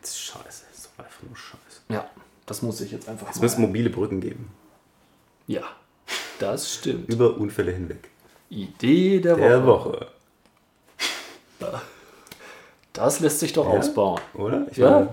[0.00, 1.58] Das ist scheiße, das ist doch einfach nur scheiße.
[1.90, 2.04] Ja,
[2.48, 4.50] das muss ich jetzt einfach Es müssen mobile Brücken geben.
[5.46, 5.62] Ja,
[6.40, 7.08] das stimmt.
[7.12, 8.08] Über Unfälle hinweg.
[8.50, 9.48] Idee der Woche.
[9.48, 10.06] Der Woche.
[12.92, 14.20] Das lässt sich doch ausbauen.
[14.34, 14.66] Oder?
[14.70, 14.90] Ich Ja.
[14.90, 15.08] meine,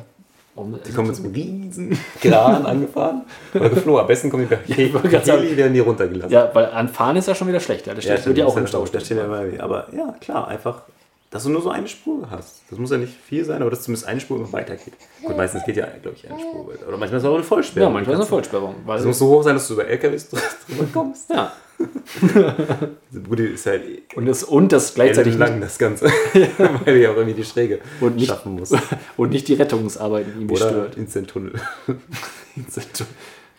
[0.57, 3.23] Um, die kommen mit einem riesen Kran angefahren.
[3.53, 3.99] Oder geflogen.
[3.99, 6.31] Am besten kommen die bei gerade sagen- Heli, werden die runtergelassen.
[6.31, 7.87] ja, weil anfahren ist ja schon wieder schlecht.
[7.87, 8.85] Ja, das steht, wird ja auch im Stau.
[8.85, 10.83] Da steht ja immer, aber ja, klar, einfach,
[11.31, 12.61] dass du nur so eine Spur hast.
[12.69, 14.93] Das muss ja nicht viel sein, aber dass zumindest eine Spur immer weitergeht.
[15.23, 16.87] Gut, meistens geht ja, glaube ich, eine Spur weiter.
[16.87, 17.87] Oder manchmal ist es auch eine Vollsperrung.
[17.89, 18.75] Ja, manchmal ist eine Vollsperrung.
[18.85, 21.29] Weil, Es muss so hoch sein, dass du über LKWs drüber kommst.
[21.29, 21.51] ja.
[23.11, 23.83] Bude ist halt
[24.15, 26.05] Und das, und das gleichzeitig lang das Ganze.
[26.85, 28.71] Weil die auch irgendwie die Schräge Und nicht- schaffen muss.
[29.17, 30.95] und nicht die Rettungsarbeiten irgendwie Oder stört.
[30.97, 31.53] Instant-Tunnel.
[31.87, 31.95] Ja,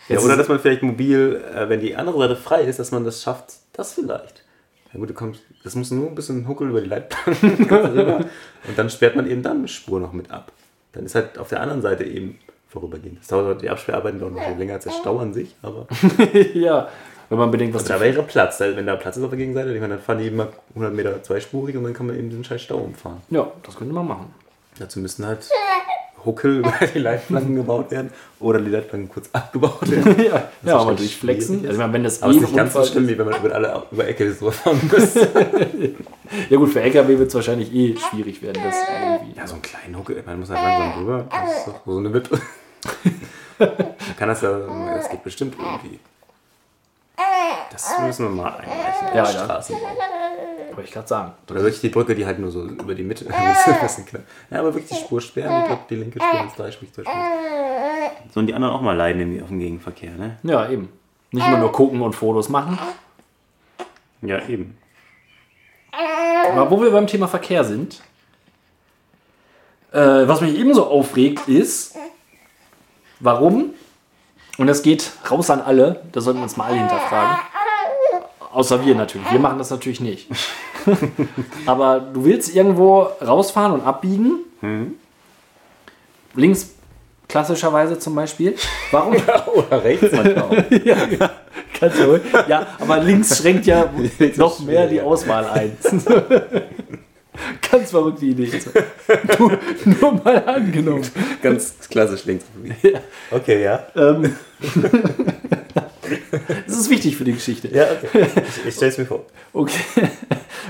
[0.08, 3.04] Jetzt oder dass man vielleicht mobil, äh, wenn die andere Seite frei ist, dass man
[3.04, 3.54] das schafft.
[3.72, 4.44] Das vielleicht.
[4.92, 8.24] Ja gut, du kommst, das muss nur ein bisschen Huckel über die Leitplanken rüber.
[8.66, 10.52] Und dann sperrt man eben dann eine Spur noch mit ab.
[10.92, 13.20] Dann ist halt auf der anderen Seite eben vorübergehend.
[13.20, 15.86] Das dauert die Absperrarbeiten dauern noch länger als der Stau an sich, aber
[16.54, 16.88] ja,
[17.28, 18.60] wenn man bedenkt, was da wäre Platz.
[18.60, 20.94] Wenn da Platz ist auf der Gegenseite, ich meine, dann fahren die eben mal 100
[20.94, 23.20] Meter zweispurig und dann kann man eben den scheiß Stau umfahren.
[23.30, 24.34] Ja, das könnte man machen.
[24.78, 25.40] Dazu müssen halt
[26.26, 28.10] Huckel über die Leitplanken gebaut werden
[28.40, 30.16] oder die Leitplanken kurz abgebaut werden.
[30.24, 31.66] ja, ja wahrscheinlich aber durchflexen.
[31.66, 33.82] Also, wenn das Aber eh ist nicht ganz so schlimm, wie wenn man über alle
[33.90, 35.28] über LKWs drüber fahren müsste.
[36.50, 39.38] Ja, gut, für LKW wird es wahrscheinlich eh schwierig werden, das irgendwie.
[39.38, 41.24] Ja, so einen kleinen Huckel, man muss halt langsam rüber.
[41.30, 42.40] Das ist doch so eine Wippe.
[44.18, 44.58] Kann das ja,
[44.96, 46.00] das geht bestimmt irgendwie.
[47.70, 49.08] Das müssen wir mal einreichen.
[49.14, 49.24] Ja.
[49.26, 49.82] Straßenbau.
[50.72, 51.32] Wollte ich gerade sagen.
[51.50, 53.24] Oder wirklich die Brücke, die halt nur so über die Mitte.
[53.86, 54.22] Ist knapp.
[54.50, 56.90] Ja, aber wirklich die Spur sperren, die, Brücke- die linke Spur ins Dreisprich
[58.32, 60.36] Sollen die anderen auch mal leiden irgendwie auf dem Gegenverkehr, ne?
[60.42, 60.90] Ja, eben.
[61.32, 62.78] Nicht immer nur gucken und Fotos machen.
[64.22, 64.76] Ja, eben.
[66.50, 68.00] Aber wo wir beim Thema Verkehr sind,
[69.92, 69.98] äh,
[70.28, 71.96] was mich ebenso aufregt, ist,
[73.20, 73.72] warum,
[74.58, 77.38] und das geht raus an alle, da sollten wir uns mal alle hinterfragen,
[78.52, 80.28] außer wir natürlich, wir machen das natürlich nicht.
[81.66, 84.40] Aber du willst irgendwo rausfahren und abbiegen,
[86.34, 86.70] links
[87.28, 88.54] klassischerweise zum Beispiel,
[88.90, 89.14] warum
[89.54, 90.64] Oder rechts manchmal.
[91.78, 92.22] Kannst du ruhig.
[92.48, 93.90] Ja, aber links schränkt ja
[94.36, 95.02] noch mehr die ja.
[95.02, 95.76] Auswahl ein.
[97.70, 98.50] Ganz verrückte Idee.
[99.38, 101.02] Nur, nur mal angenommen.
[101.42, 102.44] Ganz klassisch links.
[103.30, 103.86] Okay, ja.
[103.94, 104.36] Ähm,
[106.66, 107.68] das ist wichtig für die Geschichte.
[107.68, 108.26] Ja, okay.
[108.36, 109.24] Ich, ich stelle es mir vor.
[109.52, 110.08] Okay.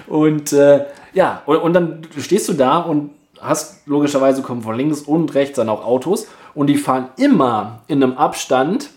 [0.06, 5.02] Und äh, ja, und, und dann stehst du da und hast logischerweise kommen von links
[5.02, 8.90] und rechts dann auch Autos und die fahren immer in einem Abstand,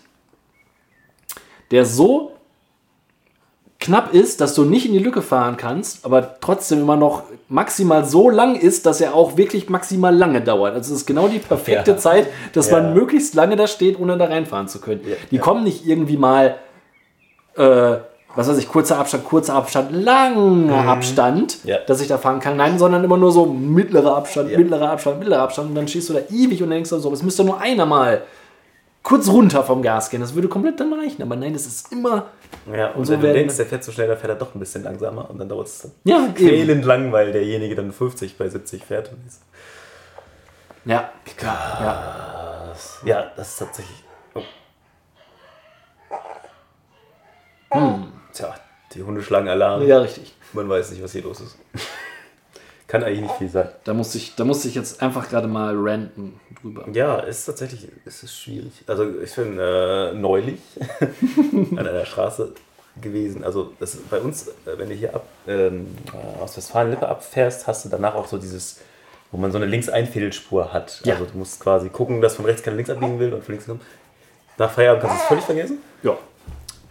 [1.70, 2.32] der so
[3.80, 8.04] knapp ist, dass du nicht in die Lücke fahren kannst, aber trotzdem immer noch maximal
[8.04, 10.74] so lang ist, dass er auch wirklich maximal lange dauert.
[10.74, 11.96] Also es ist genau die perfekte Ja.
[11.96, 12.80] Zeit, dass Ja.
[12.80, 15.00] man möglichst lange da steht, ohne da reinfahren zu können.
[15.08, 15.16] Ja.
[15.30, 16.56] Die kommen nicht irgendwie mal
[17.56, 17.96] äh,
[18.36, 21.78] was weiß ich, kurzer Abstand, kurzer Abstand, langer Abstand, Ja.
[21.84, 22.56] dass ich da fahren kann.
[22.56, 25.70] Nein, sondern immer nur so mittlerer Abstand, mittlerer Abstand, mittlerer Abstand.
[25.70, 28.22] Und dann stehst du da ewig und denkst dann so, es müsste nur einer mal
[29.10, 30.20] kurz runter vom Gas gehen.
[30.20, 31.20] Das würde komplett dann reichen.
[31.22, 32.28] Aber nein, das ist immer.
[32.72, 34.60] Ja, und so wenn du denkst, der fährt so schnell, dann fährt er doch ein
[34.60, 38.84] bisschen langsamer und dann dauert es Ja, quälend lang, weil derjenige dann 50 bei 70
[38.84, 39.10] fährt.
[39.10, 39.42] Und ist.
[40.84, 41.10] Ja,
[41.42, 42.72] ja.
[43.04, 44.04] Ja, das ist tatsächlich.
[47.72, 47.98] Oh.
[48.94, 49.86] Die Hunde schlagen Alarm.
[49.86, 50.34] Ja, richtig.
[50.52, 51.58] Man weiß nicht, was hier los ist.
[52.90, 53.68] Kann eigentlich nicht viel sein.
[53.84, 56.88] Da musste ich, da musste ich jetzt einfach gerade mal ranten drüber.
[56.92, 58.72] Ja, ist tatsächlich ist es schwierig.
[58.88, 60.58] Also ich bin äh, neulich
[61.76, 62.52] an einer Straße
[63.00, 63.44] gewesen.
[63.44, 67.68] Also das ist bei uns, äh, wenn du hier ab, ähm, äh, aus Westfalen-Lippe abfährst,
[67.68, 68.80] hast du danach auch so dieses,
[69.30, 71.00] wo man so eine Links-Einfädelspur hat.
[71.04, 71.14] Ja.
[71.14, 73.66] Also du musst quasi gucken, dass von rechts keiner links abbiegen will und von links
[73.66, 73.82] kommt.
[74.58, 75.78] Nach Feierabend kannst du es völlig vergessen.
[76.02, 76.18] Ja.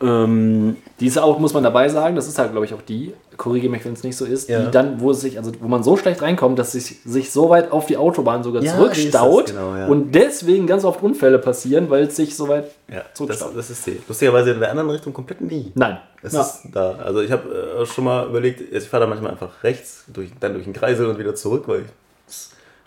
[0.02, 3.72] Ähm, diese auch, muss man dabei sagen, das ist halt, glaube ich, auch die, korrigiere
[3.72, 4.62] mich, wenn es nicht so ist, Ja.
[4.66, 7.32] die dann, wo es sich, also wo man so schlecht reinkommt, dass es sich, sich
[7.32, 9.88] so weit auf die Autobahn sogar Ja, zurückstaut die ist das, genau, ja.
[9.88, 13.52] und deswegen ganz oft Unfälle passieren, weil es sich so weit Ja, das, zurückstaut.
[13.58, 13.98] das ist die.
[14.08, 15.72] Lustigerweise in der anderen Richtung komplett nie.
[15.76, 15.98] Nein.
[16.22, 16.96] Es ist da.
[17.04, 20.54] Also ich habe äh, schon mal überlegt, ich fahre da manchmal einfach rechts, durch, dann
[20.54, 21.86] durch den Kreisel und wieder zurück, weil es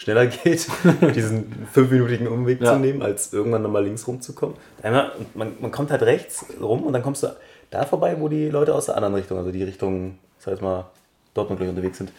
[0.02, 0.66] schneller geht,
[1.14, 2.74] diesen fünfminütigen Umweg Ja.
[2.74, 4.56] zu nehmen, als irgendwann nochmal links rumzukommen.
[4.82, 7.28] Einmal, und man, man kommt halt rechts rum und dann kommst du
[7.70, 10.62] da vorbei, wo die Leute aus der anderen Richtung, also die Richtung, ich sag jetzt
[10.62, 10.86] mal,
[11.34, 12.12] Dortmund gleich unterwegs sind,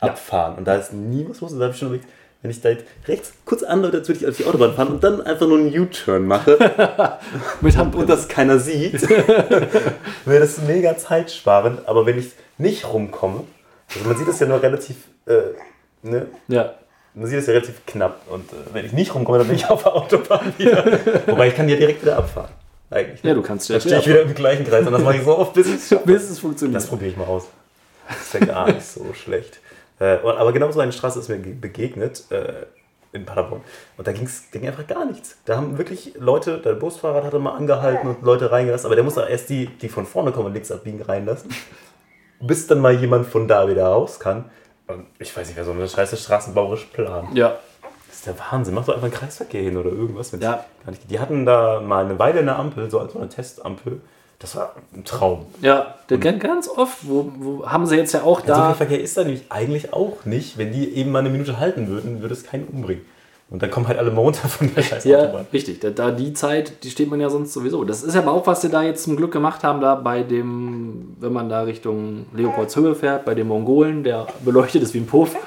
[0.00, 0.56] abfahren.
[0.58, 1.52] Und da ist nie was los.
[1.52, 2.08] Und da habe ich schon überlegt,
[2.42, 5.02] wenn ich da jetzt rechts kurz andeute, als würde ich auf die Autobahn fahren und
[5.04, 6.56] dann einfach nur einen U-Turn mache,
[7.60, 8.06] Mit und Handbremse.
[8.06, 9.08] das keiner sieht,
[10.24, 11.86] wäre das mega zeitsparend.
[11.88, 13.44] Aber wenn ich nicht rumkomme,
[13.94, 15.38] also man sieht das ja nur relativ, äh,
[16.02, 16.26] ne?
[16.48, 16.74] Ja.
[17.18, 18.20] Man sieht das ja relativ knapp.
[18.30, 20.84] Und äh, wenn ich nicht rumkomme, dann bin ich auf der Autobahn wieder.
[21.26, 22.50] Wobei ich kann ja direkt wieder abfahren.
[22.90, 23.22] Eigentlich.
[23.22, 23.30] ne?
[23.30, 25.22] Ja, du kannst ja Dann stehe ich wieder im gleichen Kreis und das mache ich
[25.22, 26.76] so oft, bis ich es bis es funktioniert.
[26.76, 27.46] Das probiere ich mal aus.
[28.08, 29.60] Das ist ja gar nicht so schlecht.
[30.00, 32.66] Äh, aber genau so eine Straße ist mir ge- begegnet äh,
[33.12, 33.62] in Paderborn.
[33.96, 35.36] Und da ging es einfach gar nichts.
[35.44, 39.18] Da haben wirklich Leute, der Busfahrer hatte mal angehalten und Leute reingelassen, aber der muss
[39.18, 41.50] auch erst die, die von vorne kommen und links abbiegen, reinlassen.
[42.40, 44.44] Bis dann mal jemand von da wieder raus kann.
[44.88, 47.36] Und ich weiß nicht, wer so eine scheiße straßenbauerisch plant.
[47.36, 47.56] ja.
[48.08, 48.74] Das ist der Wahnsinn.
[48.74, 50.32] Mach doch einfach einen Kreisverkehr hin oder irgendwas.
[50.40, 50.64] Ja.
[51.08, 54.00] Die hatten da mal eine Weile eine Ampel, so als so eine Testampel.
[54.40, 55.46] Das war ein Traum.
[55.60, 58.68] Ja, der ganz, ganz oft, wo, wo haben sie jetzt ja auch Ja, so viel
[58.70, 58.74] da.
[58.74, 60.58] Verkehr ist da nämlich eigentlich auch nicht.
[60.58, 63.04] Wenn die eben mal eine Minute halten würden, würde es keinen umbringen.
[63.50, 65.46] Und dann kommen halt alle mal runter von der scheiß Ja, Autobahn.
[65.54, 65.80] richtig.
[65.80, 67.82] Da, da die Zeit, die steht man ja sonst sowieso.
[67.84, 71.16] Das ist aber auch, was sie da jetzt zum Glück gemacht haben, da bei dem,
[71.18, 75.34] wenn man da Richtung Leopoldshöhe fährt, bei den Mongolen, der beleuchtet ist wie ein Puff.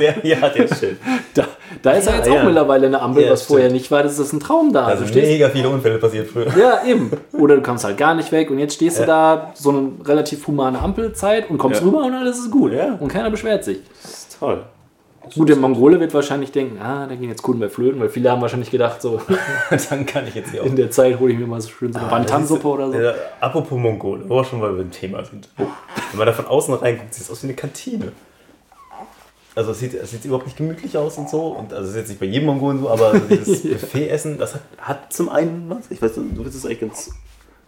[0.00, 0.96] Der, ja, der ist schön.
[1.34, 1.44] Da,
[1.82, 2.44] da ist ja, Ja, jetzt auch ja.
[2.44, 3.58] mittlerweile eine Ampel, Ja, was stimmt.
[3.58, 4.02] vorher nicht war.
[4.02, 4.96] Das ist ein Traum da.
[4.96, 6.46] Sind stehst, mega viele Unfälle passiert früher.
[6.58, 7.10] ja, eben.
[7.34, 10.46] Oder du kommst halt gar nicht weg und jetzt stehst du da so eine relativ
[10.46, 12.72] humane Ampelzeit und kommst rüber und alles ist gut.
[12.72, 12.94] Ja.
[12.98, 13.80] Und keiner beschwert sich.
[14.02, 14.62] Das ist toll.
[15.34, 18.30] Gut, der Mongole wird wahrscheinlich denken, ah, da gehen jetzt Kunden bei Flöten, weil viele
[18.30, 19.20] haben wahrscheinlich gedacht, so
[19.90, 20.66] dann kann ich jetzt hier auch.
[20.66, 22.98] in der Zeit hole ich mir mal so schön so eine Bantansuppe oder so.
[22.98, 25.48] Äh, apropos Mongole, wo wir schon mal beim Thema sind.
[25.56, 25.66] Wenn
[26.18, 28.12] man da von außen reinguckt, sieht es aus wie eine Kantine.
[29.58, 31.48] Also es sieht, es sieht überhaupt nicht gemütlich aus und so.
[31.48, 34.62] Und also es ist jetzt nicht bei jedem Mongolen so, aber dieses Buffet-Essen, das hat,
[34.78, 35.90] hat zum einen was.
[35.90, 37.10] Ich weiß, du findest es eigentlich ganz.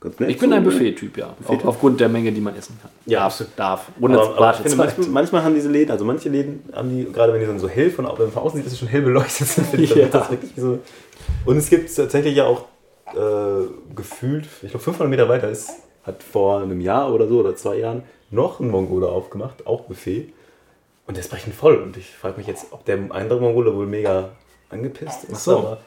[0.02, 0.70] Ich bin so, ein ne?
[0.70, 1.26] Buffet-Typ, ja.
[1.26, 1.66] Auf, Buffet-Typ?
[1.66, 2.90] aufgrund der Menge, die man essen kann.
[3.06, 3.52] Ja, darf, absolut.
[3.56, 3.86] darf.
[4.00, 7.32] Ohne Aber, aber finde, manchmal, manchmal haben diese Läden, also manche Läden haben die, gerade
[7.34, 9.48] wenn die dann so hell von, au- von außen sieht, dass sie schon hell beleuchtet
[9.72, 9.94] Ja.
[9.96, 10.78] wird das wirklich so.
[11.44, 12.64] Und es gibt tatsächlich ja auch
[13.14, 15.70] äh, gefühlt, ich glaube 500 Meter weiter ist,
[16.04, 20.32] hat vor einem Jahr oder so oder zwei Jahren noch ein Mongole aufgemacht, auch Buffet.
[21.06, 21.76] Und der ist brechend voll.
[21.76, 24.30] Und ich frage mich jetzt, ob der andere Mongole wohl mega
[24.70, 25.44] angepisst ist.
[25.44, 25.58] so.
[25.58, 25.78] Aber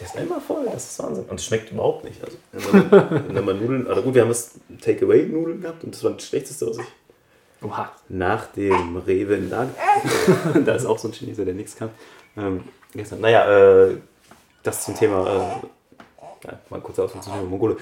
[0.00, 1.24] der ist immer voll, das ist Wahnsinn.
[1.26, 2.20] Und es schmeckt überhaupt nicht.
[2.24, 6.02] Also, wenn man, wenn man Nudeln, also gut, wir haben das Takeaway-Nudeln gehabt und das
[6.02, 6.84] war das Schlechteste, was ich
[7.62, 7.92] Oha.
[8.08, 9.70] nach dem Rewe in Lager.
[10.64, 11.90] da ist auch so ein Chineser, der nichts kann.
[12.36, 13.96] Ähm, gestern, naja, äh,
[14.64, 15.26] das zum Thema.
[15.26, 15.66] Äh,
[16.46, 17.76] ja, mal kurz Ausflug zum Thema Mongole.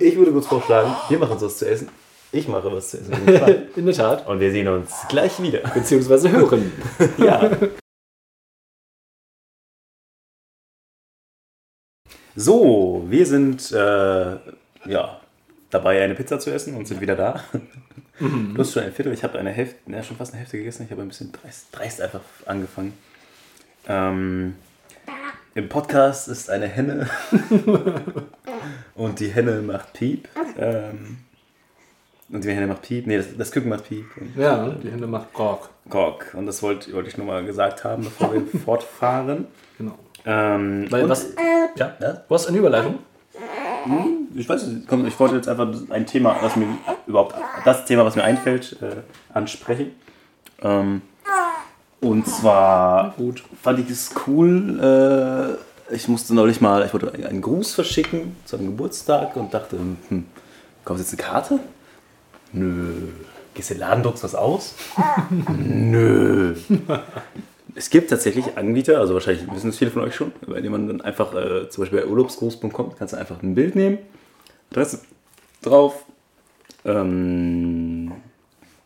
[0.00, 1.88] Ich würde kurz vorschlagen, wir machen uns was zu essen.
[2.32, 3.12] Ich mache was zu essen.
[3.76, 4.26] In der Tat.
[4.26, 5.60] Und wir sehen uns gleich wieder.
[5.74, 6.72] Beziehungsweise hören.
[7.18, 7.50] Ja.
[12.34, 14.36] So, wir sind äh,
[14.86, 15.20] ja,
[15.70, 17.44] dabei, eine Pizza zu essen und sind wieder da.
[18.18, 20.84] Du hast schon ein Viertel, ich habe eine Hälfte, ja, schon fast eine Hälfte gegessen.
[20.84, 22.92] Ich habe ein bisschen dreist, dreist einfach angefangen.
[23.88, 24.54] Ähm,
[25.54, 27.08] Im Podcast ist eine Henne
[28.94, 30.28] und die Henne macht Piep.
[30.58, 31.18] Ähm,
[32.30, 33.06] und die Henne macht Piep.
[33.06, 34.06] Nee, das, das Küken macht Piep.
[34.18, 35.68] Und Ja, die Hände macht Rock.
[35.90, 36.32] Gog.
[36.34, 39.48] Und das wollte, wollte ich nur mal gesagt haben, bevor wir fortfahren.
[39.76, 39.98] Genau.
[40.24, 41.34] Ähm, Weil was.
[41.76, 42.12] Ja, Ja?
[42.28, 42.98] du hast eine Überleitung.
[44.34, 46.66] Ich weiß nicht, komm, ich wollte jetzt einfach ein Thema, was mir
[47.06, 48.96] überhaupt, das Thema, was mir einfällt, äh,
[49.34, 49.92] ansprechen.
[50.62, 51.02] Ähm,
[52.00, 53.42] und zwar Gut.
[53.60, 55.58] fand ich es cool,
[55.90, 59.76] äh, ich musste neulich mal, ich wollte einen Gruß verschicken zu einem Geburtstag und dachte,
[59.78, 60.26] hm,
[60.84, 61.58] kommt jetzt eine Karte?
[62.52, 63.08] Nö.
[63.54, 64.74] Gehst du in den Laden, druckst was aus?
[65.58, 66.54] Nö.
[67.74, 70.86] Es gibt tatsächlich Anbieter, also wahrscheinlich wissen es viele von euch schon, bei denen man
[70.88, 73.98] dann einfach, äh, zum Beispiel bei urlaubsgruß.com, kannst du einfach ein Bild nehmen,
[74.70, 75.00] Adresse
[75.62, 76.04] drauf,
[76.84, 78.12] Ähm,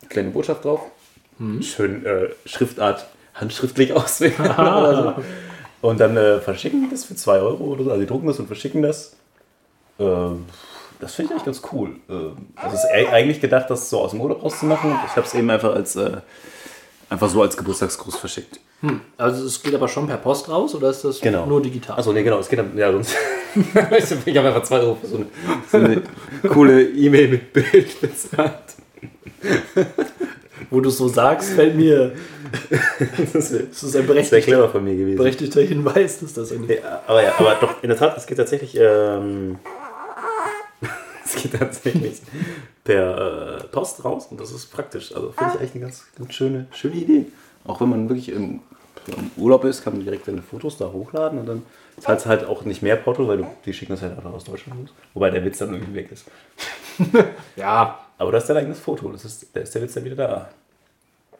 [0.09, 0.81] kleine Botschaft drauf.
[1.63, 5.23] Schön äh, Schriftart handschriftlich auswählen oder so.
[5.89, 7.91] Und dann äh, verschicken das für 2 Euro oder so.
[7.91, 9.17] Also die drucken das und verschicken das.
[9.99, 10.45] Ähm,
[11.01, 11.97] das finde ich eigentlich ganz cool.
[12.09, 14.93] Ähm, also es ist e- eigentlich gedacht, das so aus dem Urlaub rauszumachen.
[15.07, 16.19] Ich habe es eben einfach als äh,
[17.09, 18.61] einfach so als Geburtstagsgruß verschickt.
[19.17, 21.47] Also es geht aber schon per Post raus oder ist das Genau.
[21.47, 21.99] nur digital?
[21.99, 23.15] Achso, nee, genau, es geht ja, sonst.
[24.27, 25.27] ich habe einfach 2 Euro für so eine,
[25.71, 26.03] so eine
[26.53, 28.53] coole E-Mail mit Bild bezahlt.
[30.71, 32.13] Wo du so sagst, fällt mir,
[33.33, 35.17] Das ist ein berechtigter, clever von mir gewesen.
[35.19, 38.77] berechtigter Hinweis, dass das Ja, aber ja, aber doch, in der Tat, es geht tatsächlich,
[38.79, 39.59] ähm,
[41.27, 42.23] es geht tatsächlich
[42.85, 45.15] per äh, Post raus und das ist praktisch.
[45.15, 47.27] Also finde ich eigentlich eine ganz, ganz schöne, schöne Idee.
[47.65, 48.61] Auch wenn man wirklich im,
[49.09, 51.63] im Urlaub ist, kann man direkt seine Fotos da hochladen und dann
[52.01, 54.45] zahlt es halt auch nicht mehr Porto, weil du, die schicken das halt einfach aus
[54.45, 54.91] Deutschland los.
[55.15, 56.27] Wobei der Witz dann irgendwie weg ist.
[57.57, 60.17] Ja, Aber das ist dein eigenes Foto, das ist, da ist der Witz dann wieder
[60.17, 60.49] da.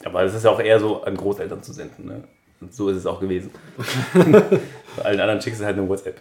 [0.05, 2.07] Aber das ist ja auch eher so an Großeltern zu senden.
[2.07, 2.25] Ne?
[2.61, 3.51] Und so ist es auch gewesen.
[4.97, 6.21] Bei allen anderen schickst du halt eine WhatsApp.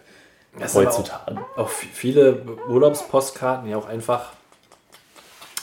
[0.58, 1.36] Das Heutzutage.
[1.56, 4.32] auch f- viele Urlaubspostkarten ja auch einfach.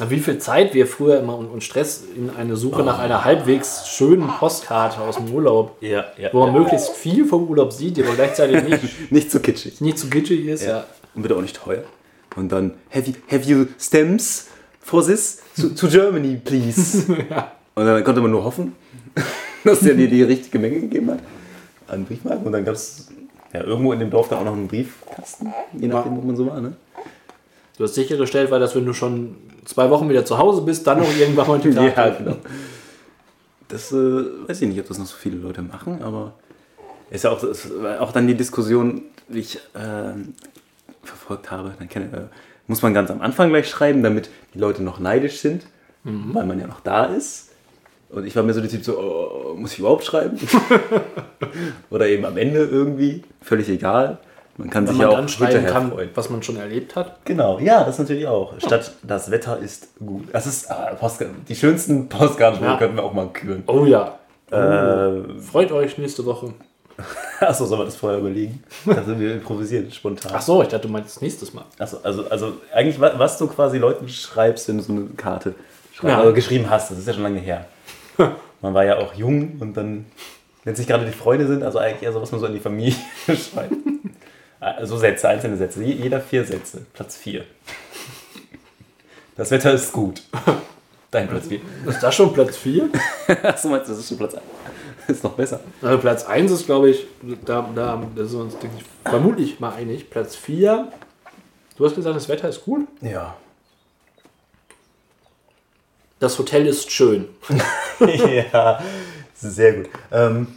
[0.10, 3.88] Wie viel Zeit wir früher immer und, und Stress in eine Suche nach einer halbwegs
[3.89, 6.29] schönen Postkarte aus dem Urlaub, Ja, ja.
[6.34, 6.60] wo man ja.
[6.62, 9.82] möglichst viel vom Urlaub sieht, die aber gleichzeitig nicht, Nicht zu kitschig.
[9.82, 10.63] nicht zu kitschig ist.
[10.65, 10.86] Ja.
[11.13, 11.84] Und wird auch nicht teuer.
[12.36, 14.47] Und dann, have you, have you stamps
[14.79, 15.43] for this?
[15.62, 17.06] To, to Germany, please.
[17.75, 18.75] Und dann konnte man nur hoffen,
[19.63, 21.19] dass der dir die richtige Menge gegeben hat
[21.88, 22.47] an Briefmarken.
[22.47, 23.10] Und dann gab es
[23.53, 26.47] ja, irgendwo in dem Dorf dann auch noch einen Briefkasten, je nachdem, wo man so
[26.47, 26.59] war.
[26.59, 26.73] Ne?
[27.77, 29.35] Du hast sichergestellt, weil dass wenn du schon
[29.65, 32.37] zwei Wochen wieder zu Hause bist, dann noch irgendwann mal die Ja, genau.
[33.67, 33.95] Das äh,
[34.47, 36.33] weiß ich nicht, ob das noch so viele Leute machen, aber
[37.09, 40.33] ist ja auch, ist auch dann die Diskussion, die ich ähm,
[41.03, 41.73] verfolgt habe.
[41.77, 42.35] Dann kenne, äh,
[42.67, 45.65] muss man ganz am Anfang gleich schreiben, damit die Leute noch neidisch sind,
[46.03, 47.52] weil man ja noch da ist.
[48.13, 50.38] Und ich war mir so der Typ so, oh, muss ich überhaupt schreiben?
[51.89, 54.17] Oder eben am Ende irgendwie, völlig egal.
[54.58, 56.10] Man kann Wenn sich man ja auch dann schreiben kann, freuen.
[56.13, 57.26] was man schon erlebt hat.
[57.26, 58.54] Genau, ja, das natürlich auch.
[58.60, 60.26] Statt das Wetter ist gut.
[60.32, 60.95] Das ist ah.
[61.49, 62.78] Die schönsten Postkarten Ja.
[62.78, 63.63] könnten wir auch mal küren.
[63.65, 64.19] Oh ja.
[64.52, 66.54] Äh, Freut euch nächste Woche.
[67.39, 68.63] achso, sollen wir das vorher überlegen?
[68.86, 70.32] Also wir improvisieren spontan.
[70.36, 71.65] Ach so, ich dachte, du meinst nächstes Mal.
[71.80, 75.56] Achso, also, also eigentlich, wa- was du quasi Leuten schreibst, wenn du so eine Karte
[75.93, 76.19] schreibst, Ja.
[76.21, 77.65] also geschrieben hast, das ist ja schon lange her.
[78.62, 80.06] Man war ja auch jung und dann,
[80.63, 82.54] wenn es nicht gerade die Freunde sind, also eigentlich eher so, was man so an
[82.54, 82.95] die Familie
[83.26, 83.73] schreibt.
[84.60, 85.84] Also Sätze, einzelne Sätze.
[85.84, 86.86] Je- Jeder vier Sätze.
[86.93, 87.43] Platz vier.
[89.36, 90.21] Das Wetter ist gut.
[91.12, 91.60] Dein Platz vier.
[91.86, 92.89] Ist das schon Platz 4?
[93.43, 94.43] Achso, meinst du, das ist schon Platz 1?
[95.08, 95.60] Ist noch besser.
[95.82, 97.06] Also Platz 1 ist, glaube ich,
[97.45, 100.10] da, da, da sind wir uns denke ich, vermutlich mal einig.
[100.10, 100.88] Platz 4,
[101.78, 102.88] du hast gesagt, das Wetter ist gut.
[103.02, 103.36] Ja.
[106.23, 107.27] Das Hotel ist schön.
[108.53, 108.81] ja,
[109.36, 109.89] sehr gut.
[110.09, 110.47] Ähm,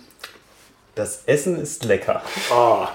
[0.94, 2.22] das Essen ist lecker.
[2.52, 2.90] Ah.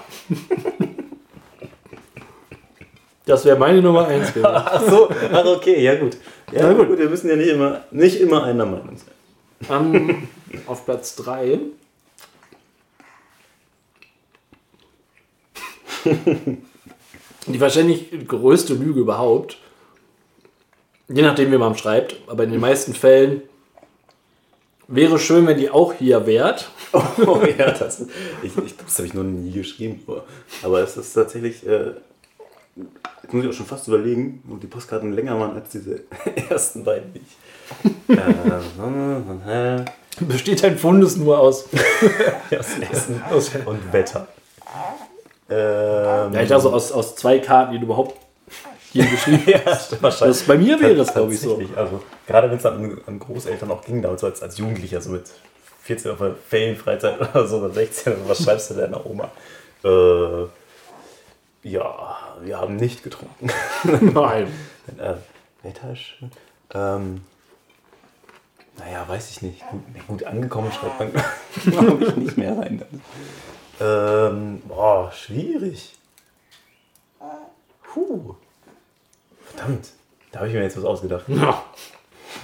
[3.26, 4.46] Das wäre meine Nummer 1 gewesen.
[4.46, 6.16] Ach so, ach okay, ja gut.
[6.50, 6.96] Ja, gut.
[6.96, 9.10] wir müssen ja nicht immer, nicht immer einer Meinung sein.
[9.68, 10.28] Ähm,
[10.66, 11.58] auf Platz 3.
[17.48, 19.58] Die wahrscheinlich größte Lüge überhaupt.
[21.12, 23.42] Je nachdem, wie man schreibt, aber in den meisten Fällen
[24.88, 26.70] wäre schön, wenn die auch hier wärt.
[27.26, 28.04] Oh ja, das,
[28.42, 30.02] ich, ich, das habe ich noch nie geschrieben.
[30.62, 31.92] Aber- es ist tatsächlich, äh,
[33.22, 36.00] jetzt muss ich auch schon fast überlegen, wo die Postkarten länger waren als diese
[36.50, 37.14] ersten beiden.
[37.14, 37.22] die
[38.08, 38.18] Ich,
[39.48, 39.84] äh,
[40.20, 41.64] Besteht ein Fundes nur aus.
[42.58, 43.22] aus Essen
[43.64, 44.28] und Wetter.
[45.48, 48.14] Ähm, ja, ich glaube, so aus, aus zwei Karten, die du überhaupt
[48.92, 49.60] hier geschrieben ja,
[50.00, 50.38] wahrscheinlich.
[50.38, 51.60] Das bei mir wäre es, glaube ich, so.
[51.76, 55.00] Also, gerade wenn es dann an, an Großeltern auch ging, damals so als, als Jugendlicher,
[55.00, 55.24] so mit
[55.82, 59.30] 14 auf der Ferienfreizeit oder so, oder 16, also was schreibst du deiner Oma?
[59.84, 60.46] Äh,
[61.68, 63.50] ja, wir haben nicht getrunken.
[64.14, 64.48] Nein.
[64.98, 65.14] äh,
[65.62, 66.30] Wetter ist schön.
[66.74, 67.22] Ähm,
[68.78, 69.62] naja, weiß ich nicht.
[69.70, 71.12] Gut, gut angekommen schreibt man,
[71.70, 72.82] glaube ich, nicht mehr rein.
[73.80, 75.96] Ähm, boah, schwierig.
[77.82, 78.36] Puh.
[79.54, 79.88] Verdammt,
[80.30, 81.24] da habe ich mir jetzt was ausgedacht.
[81.28, 81.62] Ja.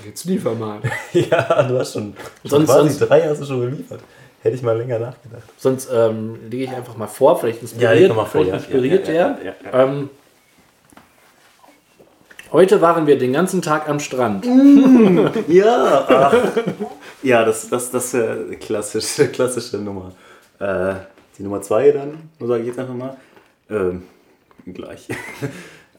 [0.04, 0.80] Jetzt liefer mal.
[1.14, 4.00] Ja, du hast schon, schon Sonst- quasi sonst- drei hast du schon geliefert.
[4.42, 5.42] Hätte ich mal länger nachgedacht.
[5.56, 8.56] Sonst ähm, lege ich einfach mal vor, vielleicht Ja, inspiriert, mal vor, vielleicht ja.
[8.56, 9.44] inspiriert Ja, ja, der.
[9.46, 10.10] ja, ja, Ähm,
[12.52, 14.46] heute waren wir den ganzen Tag am Strand.
[15.48, 16.34] Ja, ach.
[17.22, 20.12] ja, das, das, das ist ja klassische, klassische Nummer.
[20.60, 20.94] Äh,
[21.38, 23.16] die Nummer zwei dann, so sage ich jetzt einfach mal.
[23.70, 24.02] Ähm,
[24.66, 25.08] gleich.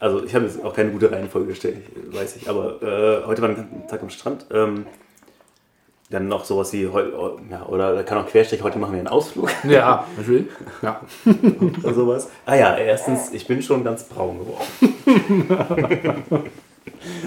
[0.00, 1.76] Also ich habe jetzt auch keine gute Reihenfolge gestellt,
[2.12, 2.48] weiß ich.
[2.48, 4.46] Aber äh, heute war ein Tag am Strand.
[4.50, 4.86] Ähm,
[6.08, 7.12] dann noch sowas wie heute,
[7.50, 10.46] ja, oder da kann auch Querstrich, heute machen wir einen Ausflug Ja, natürlich.
[10.82, 11.00] Ja.
[11.84, 12.28] oder sowas.
[12.46, 14.66] Ah ja, erstens, ich bin schon ganz braun geworden.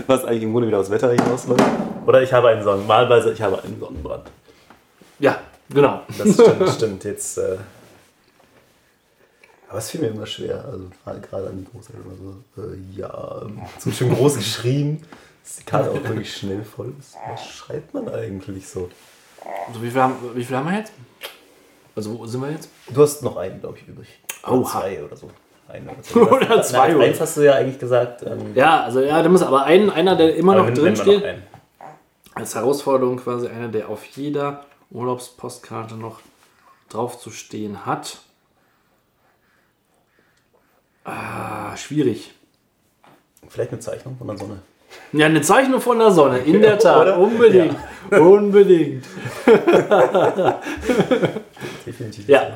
[0.07, 1.63] Was eigentlich im Grunde wieder aufs Wetter hinausläuft.
[2.05, 4.29] Oder ich habe einen Sonnen, malweise ich habe einen Sonnenbrand.
[5.19, 5.37] Ja,
[5.69, 6.01] genau.
[6.17, 7.03] Das stimmt, stimmt.
[7.05, 7.37] Jetzt.
[7.37, 7.57] Äh
[9.73, 10.63] aber es fiel mir immer schwer.
[10.71, 12.15] Also gerade an die Großeltern immer
[12.55, 13.41] so, äh, ja,
[13.79, 15.01] so schön groß geschrieben,
[15.43, 17.15] dass die Karte auch wirklich schnell voll ist.
[17.27, 18.87] Was schreibt man eigentlich so?
[19.67, 20.91] Also wie, viel haben, wie viel haben wir jetzt?
[21.95, 22.69] Also wo sind wir jetzt?
[22.89, 24.07] Du hast noch einen, glaube ich, übrig.
[24.43, 24.69] Oder Oha.
[24.81, 25.31] zwei oder so.
[25.67, 26.21] Einen oder zwei.
[26.31, 27.05] Oder zwei, Nein, oder?
[27.05, 28.21] Eins hast du ja eigentlich gesagt.
[28.21, 31.41] Ähm, Ja, also ja, da muss aber ein, einer, der immer noch drin steht, einen.
[32.35, 36.19] als Herausforderung quasi einer, der auf jeder Urlaubspostkarte noch
[36.89, 38.19] drauf zu stehen hat.
[41.03, 42.31] Ah, schwierig.
[43.49, 44.59] Vielleicht eine Zeichnung von der Sonne.
[45.11, 47.01] Ja, eine Zeichnung von der Sonne, in der Tat.
[47.01, 47.17] Oder?
[47.19, 47.75] Unbedingt.
[48.11, 49.05] Unbedingt.
[51.85, 52.27] Definitiv.
[52.27, 52.43] Ja.
[52.43, 52.53] ja.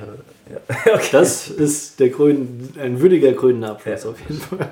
[0.93, 1.09] okay.
[1.11, 4.69] Das ist der grün, ein würdiger grüner Abschluss auf jeden Fall.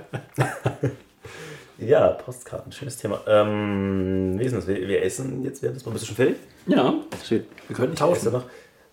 [1.78, 3.20] Ja, Postkarten, schönes Thema.
[3.28, 4.68] Ähm, wie ist das?
[4.68, 6.38] Wir, wir essen jetzt während des Bist du schon fertig?
[6.68, 7.46] Ja, Steht.
[7.68, 8.34] wir könnten tauschen.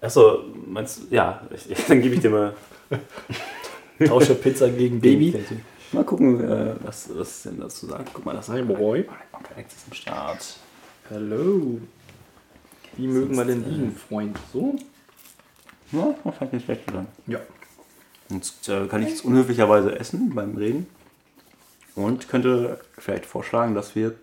[0.00, 1.14] Achso, meinst du?
[1.14, 2.54] Ja, ich, dann gebe ich dir mal.
[4.06, 5.34] Tausche Pizza gegen Baby.
[5.92, 8.10] Mal gucken, äh, was, was denn dazu sagt.
[8.14, 9.06] Guck mal, das Hi, Boy.
[9.56, 10.56] Access am Start.
[11.10, 11.78] Hallo.
[12.96, 14.38] Wie mögen wir denn liegen, Freund?
[14.52, 14.74] So?
[15.92, 17.06] Ja, das fand ich nicht schlecht sein.
[17.26, 17.40] Ja.
[18.30, 20.86] Jetzt äh, kann ich jetzt unhöflicherweise essen beim Reden.
[21.94, 24.14] Und könnte vielleicht vorschlagen, dass wir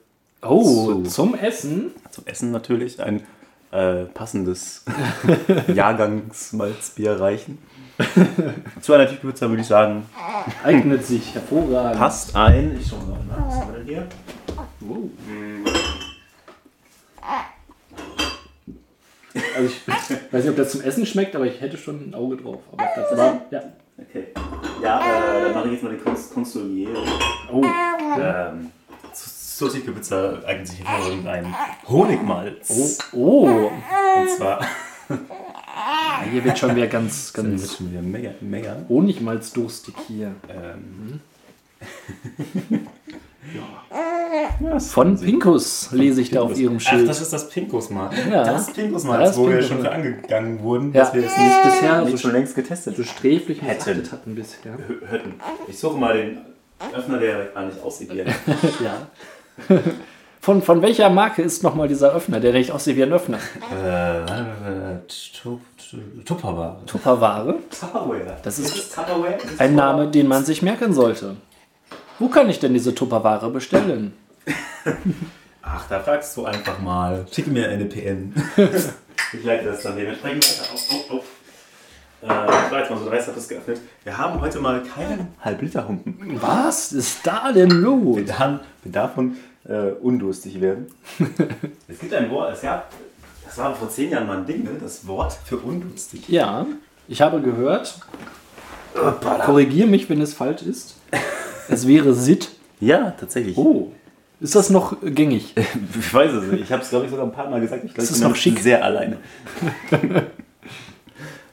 [0.41, 1.03] Oh, So.
[1.03, 1.91] zum Essen?
[2.11, 3.21] zum Essen natürlich ein
[3.71, 4.85] äh, passendes
[5.75, 7.57] Jahrgangsmalzbier reichen.
[8.81, 10.05] Zu einer Tiefkühlpizza würde ich sagen,
[10.63, 11.99] Eignet sich hervorragend.
[11.99, 12.77] passt ein.
[12.79, 14.07] Ich schau mal nach, was haben wir denn hier?
[14.79, 15.09] Wow.
[19.55, 19.87] Also ich
[20.33, 22.61] weiß nicht, ob das zum Essen schmeckt, aber ich hätte schon ein Auge drauf.
[22.71, 23.61] Aber das war, ja.
[23.97, 24.27] Okay.
[24.81, 26.89] Ja, äh, dann mache ich jetzt mal den Constolier.
[27.51, 28.71] Oh, Ähm,
[29.13, 31.53] zu- zur Tiefkühlpizza eignet sich hervorragend ein
[31.87, 32.97] Honigmalz.
[33.11, 33.69] oh.
[34.19, 34.61] Und zwar,
[35.79, 38.75] Ja, hier wird schon wieder ganz, dann wird ganz schon wieder mega, mega.
[38.89, 40.33] Honigmalzdurstig hier.
[40.49, 41.21] Ähm,
[44.79, 47.07] Von Pinkus lese ich da auf ihrem Ach, Schild.
[47.09, 48.13] das ist das Pinkusmalz.
[48.29, 48.43] Ja.
[48.43, 51.63] Das Pinkusmalz, Das wo wir Pinkus- schon für angegangen wurden, Ja, dass wir es nicht
[51.63, 54.11] bisher nicht so, schon längst getestet so sträflich Hätten.
[54.11, 54.73] hatten bisher.
[55.09, 55.33] hätten.
[55.67, 56.37] Ich suche mal den
[56.93, 58.17] Öffner, der gar nicht aussieht ein
[58.83, 59.07] Ja.
[60.41, 63.37] Von, von welcher Marke ist nochmal dieser Öffner, der nicht aussieht wie ein Öffner?
[63.71, 64.97] äh,
[65.41, 65.59] Tup-
[66.25, 66.77] Tupperware.
[66.85, 67.55] Tupperware.
[67.77, 68.37] Tupperware.
[68.43, 69.37] Das ist Tupperware?
[69.57, 71.35] ein Name, den man sich merken sollte.
[72.19, 74.13] Wo kann ich denn diese Tupperware bestellen?
[75.61, 77.25] Ach, da fragst du einfach mal.
[77.31, 78.33] Schicke mir eine PN.
[79.33, 80.73] ich leite das dann dementsprechend weiter.
[80.73, 81.23] Auf, auf, auf.
[82.21, 82.25] Äh,
[82.65, 83.79] ich war jetzt mal so dreist, hab das geöffnet.
[84.03, 86.37] Wir haben heute mal keinen Halbliter-Humpen.
[86.41, 88.17] Was ist da denn los?
[88.17, 90.87] Wir, dann, wir davon äh, undurstig werden.
[91.87, 92.91] es gibt ein Wort, es gab,
[93.45, 94.71] das war vor zehn Jahren mal ein Ding, ne?
[94.79, 96.27] das Wort für undurstig.
[96.29, 96.65] Ja,
[97.07, 97.99] ich habe gehört,
[99.45, 100.95] korrigier mich, wenn es falsch ist.
[101.71, 102.49] Es wäre Sit.
[102.79, 103.55] Ja, tatsächlich.
[103.55, 103.91] Oh,
[104.39, 105.53] ist das noch gängig?
[105.99, 106.63] Ich weiß es nicht.
[106.63, 107.83] Ich habe es, glaube ich, sogar ein paar Mal gesagt.
[107.83, 108.59] Ich glaube, ich ist bin noch schick.
[108.59, 109.17] sehr alleine.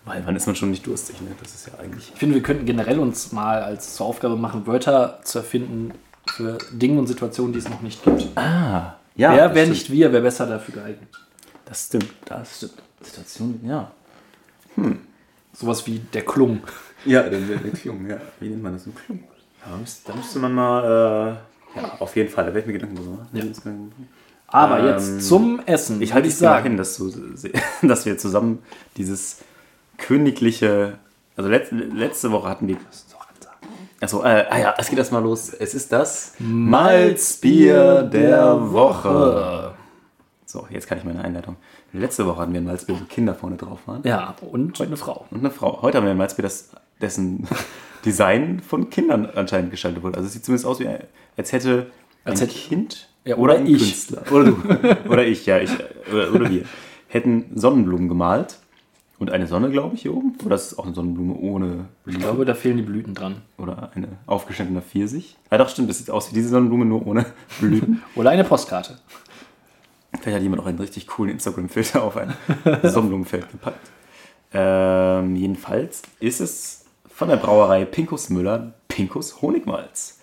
[0.06, 1.20] Weil wann ist man schon nicht durstig?
[1.20, 1.28] Ne?
[1.42, 2.12] Das ist ja eigentlich.
[2.14, 5.92] Ich finde, wir könnten generell uns mal als zur Aufgabe machen, Wörter zu erfinden
[6.30, 8.28] für Dinge und Situationen, die es noch nicht gibt.
[8.36, 9.34] Ah, ja.
[9.36, 9.68] wer stimmt.
[9.68, 11.08] nicht wir, wer besser dafür geeignet?
[11.64, 12.12] Das stimmt.
[12.24, 12.82] Das stimmt.
[13.00, 13.90] Situation, ja.
[15.52, 16.60] Sowas wie der Klung.
[17.04, 18.18] Ja, dann wäre der Klung, ja.
[18.40, 18.86] Wie nennt man das?
[18.86, 19.20] Ein Klung.
[19.64, 21.38] Ja, da müsste, da müsste man mal.
[21.74, 22.44] Äh, ja, auf jeden Fall.
[22.44, 23.92] Da werde ich mir Gedanken drüber machen.
[24.48, 26.00] Aber Ähm, jetzt zum Essen.
[26.02, 27.12] Ich halte es mal hin, dass, du,
[27.82, 28.62] dass wir zusammen
[28.96, 29.38] dieses
[29.98, 30.98] königliche.
[31.36, 32.76] Also letzte, letzte Woche hatten wir.
[34.00, 35.50] Achso, äh, ah ja, es geht erstmal los.
[35.54, 39.74] Es ist das Malzbier der Woche.
[40.44, 41.56] So, jetzt kann ich meine Einleitung.
[41.92, 44.02] Letzte Woche hatten wir ein Malzbier, wo Kinder vorne drauf waren.
[44.04, 45.24] Ja, und eine Frau.
[45.30, 45.80] Und eine Frau.
[45.82, 46.70] Heute haben wir ein Malzbier, das,
[47.00, 47.48] dessen
[48.04, 50.18] Design von Kindern anscheinend gestaltet wurde.
[50.18, 51.02] Also es sieht zumindest aus, wie ein-
[51.36, 51.86] als hätte
[52.24, 53.78] ein Als hätte- Kind Ja, oder oder ein ich.
[53.78, 54.22] Künstler.
[54.30, 55.08] Oder du.
[55.08, 55.58] oder ich, ja.
[55.58, 55.70] Ich,
[56.12, 56.64] oder, oder wir.
[57.08, 58.58] Hätten Sonnenblumen gemalt.
[59.18, 60.34] Und eine Sonne, glaube ich, hier oben.
[60.44, 62.20] Oder ist es auch eine Sonnenblume ohne Ich Blüten?
[62.20, 63.36] glaube, da fehlen die Blüten dran.
[63.56, 65.36] Oder eine aufgeschnittene Pfirsich.
[65.48, 65.88] Ah, doch, stimmt.
[65.88, 67.24] Das sieht aus wie diese Sonnenblume, nur ohne
[67.60, 68.02] Blüten.
[68.14, 68.98] Oder eine Postkarte.
[70.20, 72.34] Vielleicht hat jemand auch einen richtig coolen Instagram-Filter auf ein
[72.82, 73.90] Sonnenblumenfeld gepackt.
[74.52, 80.20] Ähm, jedenfalls ist es von der Brauerei Pinkus Müller Pinkus Honigmalz.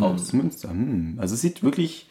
[0.00, 0.70] Aus Münster.
[0.70, 1.16] Hm.
[1.18, 2.10] Also es sieht wirklich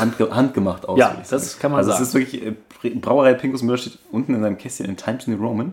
[0.00, 0.98] handge handgemacht aus.
[0.98, 1.60] Ja, das sagen.
[1.60, 2.02] kann man also sagen.
[2.02, 5.36] es ist wirklich, äh, Brauerei Pinkus Müller steht unten in seinem Kästchen in Times New
[5.36, 5.72] Roman,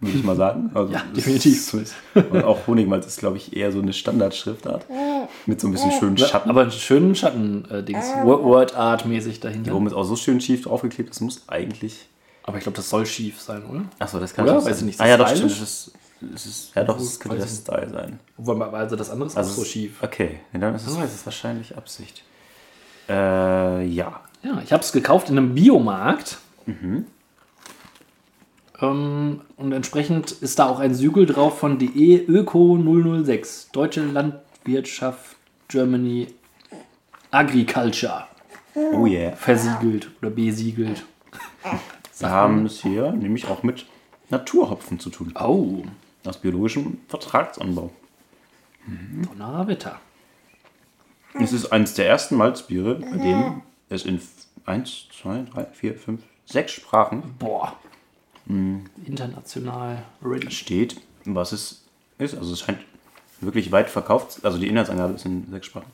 [0.00, 0.70] würde ich mal sagen.
[0.74, 1.74] Also Ja, definitiv.
[1.74, 4.86] Ist, und auch Honigmalz ist, glaube ich, eher so eine Standardschriftart.
[5.46, 6.50] Mit so ein bisschen schönen Schatten.
[6.50, 8.06] Aber einen schönen Schatten-Dings.
[8.24, 9.70] Word Art-mäßig dahinter.
[9.70, 12.08] Warum ist auch so schön schief draufgeklebt, das muss eigentlich.
[12.42, 13.82] Aber ich glaube, das soll schief sein, oder?
[13.98, 14.56] Achso, das kann Oder?
[14.56, 14.74] Weiß sein.
[14.78, 15.52] ich nicht, Ah ja, doch, stimmt.
[15.52, 18.18] Das ist, das ist, ja, doch, das könnte der Style sein.
[18.38, 20.02] Wobei, also das andere ist Also auch so es- schief.
[20.02, 22.24] Okay, ja, dann ist es, ist es wahrscheinlich Absicht.
[23.10, 24.20] Äh, ja.
[24.42, 26.38] Ja, ich habe es gekauft in einem Biomarkt.
[28.80, 32.78] Ähm, und entsprechend ist da auch ein Siegel drauf von DE Öko
[33.24, 33.70] 006.
[33.72, 35.36] Deutsche Landwirtschaft
[35.68, 36.28] Germany
[37.30, 38.24] Agriculture.
[38.74, 39.34] Oh yeah.
[39.36, 41.04] Versiegelt oder besiegelt.
[42.18, 43.86] Wir haben es hier nämlich auch mit
[44.28, 45.34] Naturhopfen zu tun.
[45.38, 45.82] Oh,
[46.24, 47.90] Aus biologischem Vertragsanbau.
[49.26, 49.98] Donnerwetter.
[51.34, 54.20] Es ist eines der ersten Malzbiere, bei denen es in
[54.66, 57.76] 1, 2, 3, 4, 5, 6 Sprachen Boah.
[59.04, 60.50] International ready.
[60.50, 61.84] steht, was es
[62.18, 62.36] ist.
[62.36, 62.80] Also es scheint
[63.40, 65.90] wirklich weit verkauft, also die Inhaltsangabe ist in sechs Sprachen.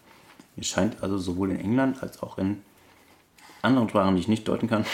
[0.57, 2.63] Es scheint also sowohl in England als auch in
[3.63, 4.87] anderen Sprachen, die ich nicht deuten kann,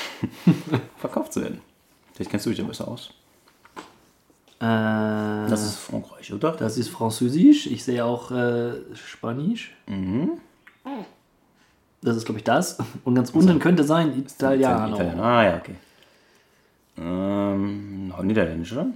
[0.96, 1.60] verkauft zu werden.
[2.14, 3.14] Vielleicht kennst du dich ja besser aus.
[4.62, 6.52] Äh, Das ist Frankreich, oder?
[6.52, 7.66] das ist Französisch.
[7.66, 9.74] Ich sehe auch äh, Spanisch.
[12.00, 12.78] Das ist, glaube ich, das.
[13.04, 14.94] Und ganz unten könnte sein Italiano.
[14.96, 15.22] Italiener.
[15.24, 15.74] Ah ja, okay.
[16.98, 18.86] Ähm, Niederländisch, oder?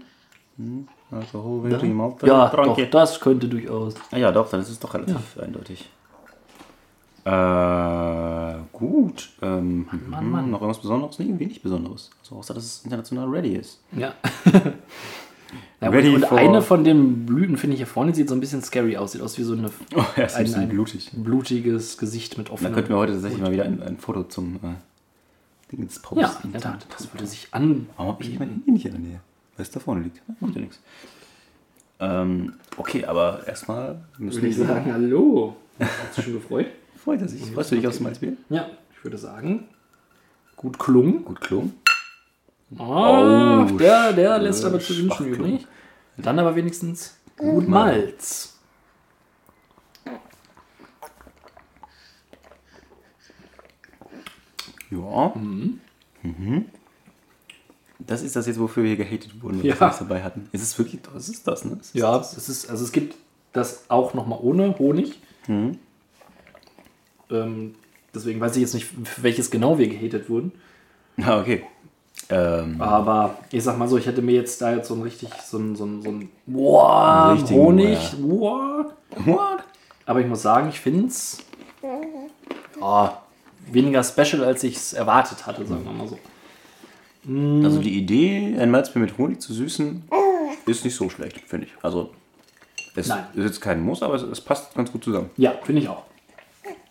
[0.57, 2.85] Hm, Alkohol, Windring, Malta, Ja, Franke.
[2.85, 3.95] doch, das könnte durchaus.
[4.13, 5.89] Ah ja, doch, dann ist es doch relativ eindeutig.
[7.25, 9.31] Äh, gut.
[9.43, 10.51] Ähm, Mann, Mann.
[10.51, 11.19] Noch irgendwas Besonderes?
[11.19, 12.11] Nee, wenig Besonderes.
[12.23, 13.81] Also außer, dass es international ready ist.
[13.97, 14.13] Ja.
[15.81, 18.41] ja Ready und und eine von den Blüten, finde ich hier vorne, sieht so ein
[18.41, 19.13] bisschen scary aus.
[19.13, 21.11] Sieht aus wie so eine, Oh, ja, ein ein, bisschen ein blutig.
[21.15, 22.75] blutiges Gesicht mit Da offenem.
[22.75, 26.21] könnten wir heute tatsächlich mal wieder ein, ein Foto zum äh, Dingens posten.
[26.21, 26.87] ja, in der Tat.
[26.97, 27.89] Das würde sich an.
[27.97, 29.21] Warum habe ich mein Handy nicht in der Nähe?
[29.57, 30.21] Weil es da vorne liegt.
[30.41, 30.81] Macht ja nichts.
[31.99, 35.57] Ähm, okay, aber erstmal müssen Würde ich wir sagen, hallo.
[35.79, 36.67] Hast du schon gefreut?
[37.03, 37.43] Freut er sich.
[37.53, 38.37] Freust du dich aufs Malzbier?
[38.51, 38.67] Ja,
[38.97, 39.65] ich würde sagen,
[40.57, 41.25] gut klungen.
[41.25, 41.73] Gut klungen.
[42.79, 45.67] Oh, Oh, der, der lässt aber zu wünschen übrig.
[46.17, 48.59] Dann aber wenigstens gut Malz.
[54.91, 55.33] Ja.
[56.23, 56.67] Mhm.
[57.99, 59.79] Das ist das jetzt, wofür wir gehatet wurden, Ja.
[59.81, 60.49] wir es dabei hatten.
[60.53, 61.77] Ist es wirklich, das ist das, ne?
[61.77, 62.37] Das ist Ja, das.
[62.37, 63.17] es ist, also es gibt
[63.53, 65.19] das auch nochmal ohne Honig.
[65.49, 65.79] Ähm,
[68.15, 70.53] deswegen weiß ich jetzt nicht, für welches genau wir gehatet wurden.
[71.23, 71.65] Ah, okay.
[72.29, 75.29] Ähm, Aber ich sag mal so, ich hätte mir jetzt da jetzt so ein richtig,
[75.45, 78.19] so ein, so ein, so ein wow, Honig, ja.
[78.19, 79.65] what?
[80.07, 81.39] Aber ich muss sagen, ich finde es
[83.71, 86.19] weniger special, als ich es erwartet hatte, sagen wir mal so.
[87.65, 90.05] Also die Idee, ein Malzbier mit Honig zu süßen,
[90.67, 91.73] ist nicht so schlecht, finde ich.
[91.83, 92.11] Also
[92.95, 93.25] es Nein.
[93.35, 95.31] ist jetzt kein Muss, aber es, es passt ganz gut zusammen.
[95.37, 96.05] Ja, finde ich auch.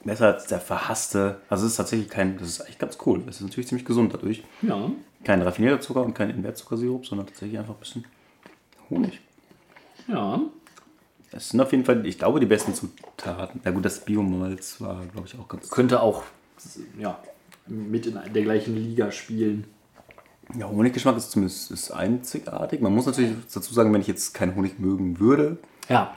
[0.05, 3.23] Besser als der verhasste, also es ist tatsächlich kein, das ist eigentlich ganz cool.
[3.27, 4.43] Es ist natürlich ziemlich gesund dadurch.
[4.61, 4.91] Ja.
[5.23, 8.05] Kein raffinierter Zucker und kein Invertzuckersirup, sondern tatsächlich einfach ein bisschen
[8.91, 9.19] Honig.
[10.07, 10.41] Ja.
[11.31, 13.61] Das sind auf jeden Fall, ich glaube, die besten Zutaten.
[13.63, 16.23] Na gut, das Biomalz war, glaube ich, auch ganz Könnte auch
[16.99, 17.19] ja,
[17.65, 19.65] mit in der gleichen Liga spielen.
[20.55, 22.79] Ja, Honiggeschmack ist zumindest ist einzigartig.
[22.79, 25.57] Man muss natürlich dazu sagen, wenn ich jetzt keinen Honig mögen würde,
[25.89, 26.15] Ja,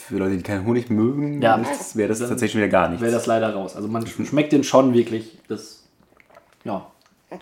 [0.00, 1.60] für Leute, die keinen Honig mögen, Ja.
[1.94, 3.02] wäre das tatsächlich wieder gar nichts.
[3.02, 3.76] wäre das leider raus.
[3.76, 5.84] Also man schmeckt den schon wirklich das,
[6.64, 6.86] ja,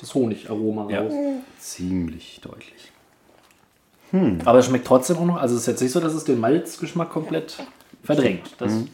[0.00, 1.12] das Honigaroma ja, raus.
[1.60, 2.92] ziemlich deutlich.
[4.44, 5.36] Aber es schmeckt trotzdem auch noch.
[5.36, 7.56] Also es ist jetzt nicht so, dass es den Malzgeschmack komplett
[8.02, 8.54] verdrängt.
[8.58, 8.88] Das ist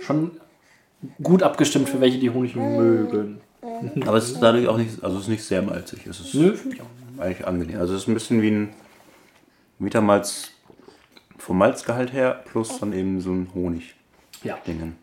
[0.00, 0.32] schon
[1.22, 3.40] gut abgestimmt für welche, die Honig mögen.
[4.06, 6.06] Aber es ist dadurch auch nicht, also es ist nicht sehr malzig.
[6.06, 6.54] Es ist Nö,
[7.18, 7.80] eigentlich angenehm.
[7.80, 8.68] Also es ist ein bisschen wie ein
[9.78, 10.50] Vitamalz
[11.42, 14.96] vom Malzgehalt her, plus dann eben so ein Honig-Dingen.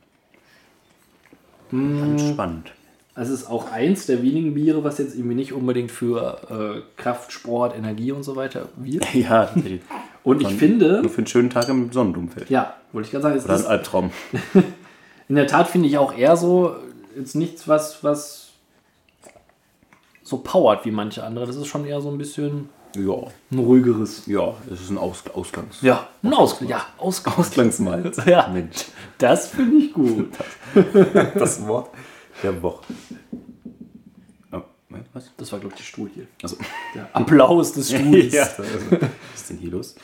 [1.72, 1.78] Ja.
[1.78, 2.72] Ganz spannend.
[3.14, 7.02] Also es ist auch eins der wenigen Biere, was jetzt irgendwie nicht unbedingt für äh,
[7.02, 9.06] Kraft, Sport, Energie und so weiter wird.
[9.14, 9.82] Ja, tatsächlich.
[10.24, 12.50] Und ich finde, Nur für einen schönen Tag im Sonnenumfeld.
[12.50, 14.12] ja, wollte ich gerade sagen, es Oder ein Albtraum.
[15.28, 16.78] In der Tat finde ich auch eher so,
[17.18, 18.52] jetzt nichts, was, was
[20.24, 21.46] so powert wie manche andere.
[21.46, 23.14] Das ist schon eher so ein bisschen Ja.
[23.52, 24.26] ein ruhigeres.
[24.26, 25.82] Ja, es ist ein Aus Ausgangs.
[25.82, 26.70] Ja, ein Ausgleich.
[26.72, 27.38] Ja, Ausgleich.
[27.40, 28.20] Ausgangsmalz.
[28.26, 28.48] Ja.
[28.48, 28.86] Mensch.
[29.18, 30.30] Das finde ich gut.
[31.36, 31.90] Das Wort
[32.44, 32.84] der Woche.
[34.52, 34.62] Oh,
[35.14, 35.32] was?
[35.38, 36.28] Das war, glaube ich, der Stuhl hier.
[36.42, 36.58] Also,
[36.96, 38.34] Der Applaus des Stuhls.
[38.34, 38.44] ja.
[38.44, 38.50] ja.
[38.58, 39.96] Was ist denn hier los?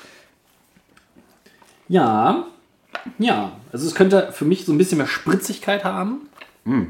[1.88, 6.28] Ja, also es könnte für mich so ein bisschen mehr Spritzigkeit haben.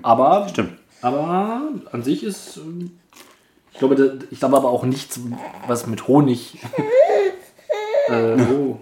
[0.04, 0.78] aber, Stimmt.
[1.02, 2.60] aber an sich ist.
[3.76, 5.20] Ich glaube, da- ich glaube aber auch nichts,
[5.68, 6.58] was mit Honig.
[8.10, 8.80] äh, oh,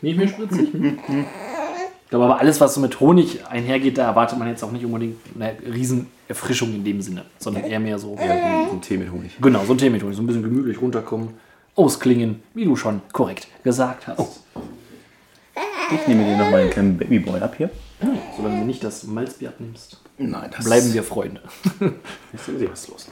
[0.00, 0.68] nicht mehr spritzig?
[0.74, 4.84] Ich glaube aber alles, was so mit Honig einhergeht, da erwartet man jetzt auch nicht
[4.84, 8.16] unbedingt eine Riesenerfrischung in dem Sinne, sondern eher mehr so.
[8.16, 9.30] So ein Tee mit Honig.
[9.40, 11.30] Genau, so ein Tee mit Honig, so ein bisschen gemütlich runterkommen,
[11.76, 14.40] ausklingen, wie du schon korrekt gesagt hast.
[15.94, 17.70] Ich nehme dir noch mal einen kleinen Babyboy ab hier.
[18.36, 21.40] Solange du nicht das Malzbier abnimmst, Nein, das bleiben wir Freunde.
[22.32, 23.06] Ist sowieso was los.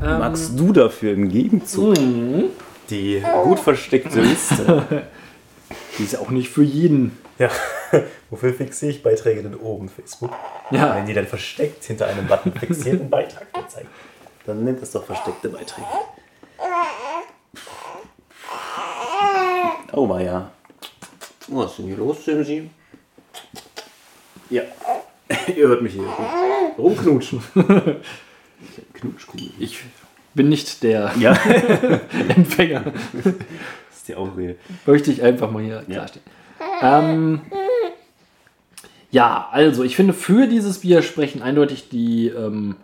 [0.00, 1.96] Magst du dafür im Gegenzug
[2.90, 5.06] die gut versteckte Liste?
[5.98, 7.18] Die ist ja auch nicht für jeden.
[7.38, 7.50] ja.
[8.30, 10.30] Wofür fixiere ich Beiträge denn oben, Facebook?
[10.70, 10.94] Ja.
[10.94, 13.88] Wenn die dann versteckt hinter einem Button fixierten Beitrag anzeigen,
[14.46, 15.86] dann nennt es doch versteckte Beiträge.
[19.92, 20.50] Oh, war ja.
[21.48, 22.70] Was ist denn hier los, Simsi?
[24.50, 24.62] Ja.
[25.56, 26.06] Ihr hört mich hier
[26.78, 27.42] rumknutschen.
[28.94, 29.50] Knutschkugel.
[29.58, 29.78] Ich
[30.34, 31.32] bin nicht der Ja,
[32.36, 32.84] Empfänger.
[33.24, 34.56] das ist die Ausrede.
[34.86, 36.26] Möchte ich einfach mal hier klarstellen.
[36.82, 37.40] Ähm,
[39.10, 42.76] ja, also ich finde, für dieses Bier sprechen eindeutig die, ähm,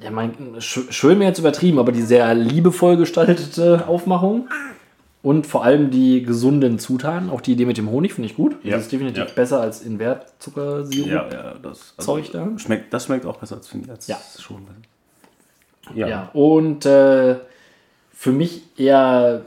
[0.00, 4.48] ja, mein, sch- schön mir jetzt übertrieben, aber die sehr liebevoll gestaltete Aufmachung
[5.24, 7.30] und vor allem die gesunden Zutaten.
[7.30, 8.56] Auch die Idee mit dem Honig finde ich gut.
[8.62, 9.30] Ja, Das ist definitiv ja.
[9.34, 11.08] besser als Invertzuckersirup.
[11.08, 12.46] Ja, ja, das Zeug da?
[12.58, 13.90] Schmeckt, das schmeckt auch besser als finde ich.
[13.90, 14.18] als Ja.
[14.38, 14.66] schon.
[15.94, 17.36] Ja, und äh,
[18.12, 19.46] für mich eher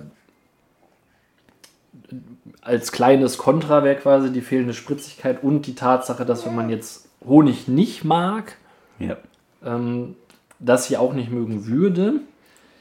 [2.61, 7.07] als kleines Kontra wäre quasi die fehlende Spritzigkeit und die Tatsache, dass wenn man jetzt
[7.23, 8.57] Honig nicht mag,
[8.97, 9.17] ja.
[9.63, 10.15] ähm,
[10.59, 12.21] das hier auch nicht mögen würde.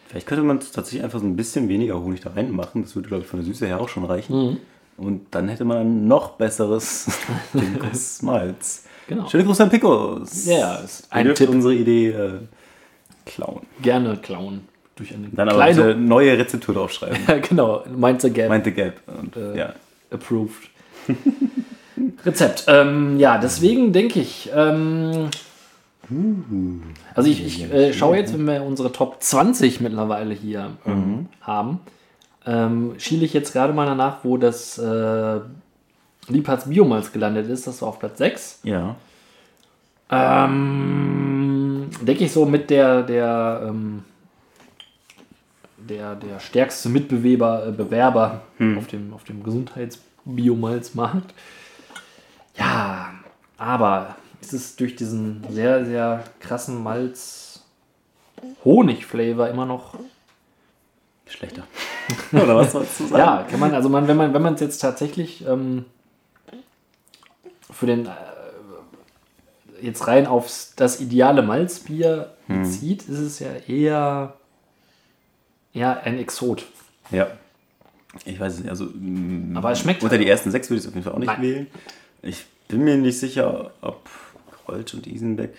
[0.08, 2.82] Vielleicht könnte man tatsächlich einfach so ein bisschen weniger Honig da reinmachen.
[2.82, 4.58] Das würde, glaube ich, von der Süße her auch schon reichen.
[4.96, 7.06] Und dann hätte man ein noch besseres
[7.52, 8.84] Pinkos Malz.
[9.08, 9.28] Genau.
[9.28, 10.46] Schöne Grüße an Picos.
[10.46, 11.48] Ja, ist ein Tipp.
[11.48, 12.32] unsere Idee äh,
[13.24, 13.60] klauen.
[13.82, 14.62] Gerne klauen.
[14.96, 15.94] Durch eine Dann aber kleine.
[15.94, 17.18] neue Rezeptur draufschreiben.
[17.28, 18.48] Ja, genau, meint the gap.
[18.48, 18.94] Meint the Gap.
[19.06, 19.72] Und, Äh, ja.
[20.10, 20.70] approved.
[22.24, 22.64] Rezept.
[22.68, 24.50] Ähm, ja, deswegen denke ich.
[24.54, 25.28] Ähm,
[27.14, 31.80] also ich, ich äh, schaue jetzt, wenn wir unsere Top 20 mittlerweile hier ähm, haben,
[32.46, 35.40] ähm, schiele ich jetzt gerade mal danach, wo das äh,
[36.28, 37.66] Liebhards Biomalz gelandet ist.
[37.66, 38.60] Das war auf Platz 6.
[38.64, 38.96] ja.
[40.08, 44.04] Ähm, denke ich so mit der, der, ähm,
[45.76, 48.42] der, der stärkste Mitbewerber äh, Bewerber
[48.76, 51.34] auf dem, auf dem Gesundheitsbiomalzmarkt.
[52.56, 53.14] Ja,
[53.58, 54.16] aber
[54.52, 57.64] ist durch diesen sehr, sehr krassen Malz
[58.64, 59.94] Honig-Flavor immer noch.
[61.26, 61.66] Schlechter.
[62.32, 63.18] Oder was sollst du sagen?
[63.18, 65.86] Ja, kann man, also man, wenn man wenn man es jetzt tatsächlich ähm,
[67.70, 68.10] für den äh,
[69.80, 74.34] jetzt rein auf das ideale Malzbier bezieht, ist es ja eher,
[75.74, 76.64] eher ein Exot.
[77.10, 77.28] Ja.
[78.24, 78.70] Ich weiß es nicht.
[78.70, 80.24] Also, mm, Aber es schmeckt Unter halt.
[80.24, 81.42] die ersten sechs würde ich es auf jeden Fall auch nicht Nein.
[81.42, 81.66] wählen.
[82.22, 84.08] Ich bin mir nicht sicher, ob
[84.66, 85.54] Krolsch und Isenbeck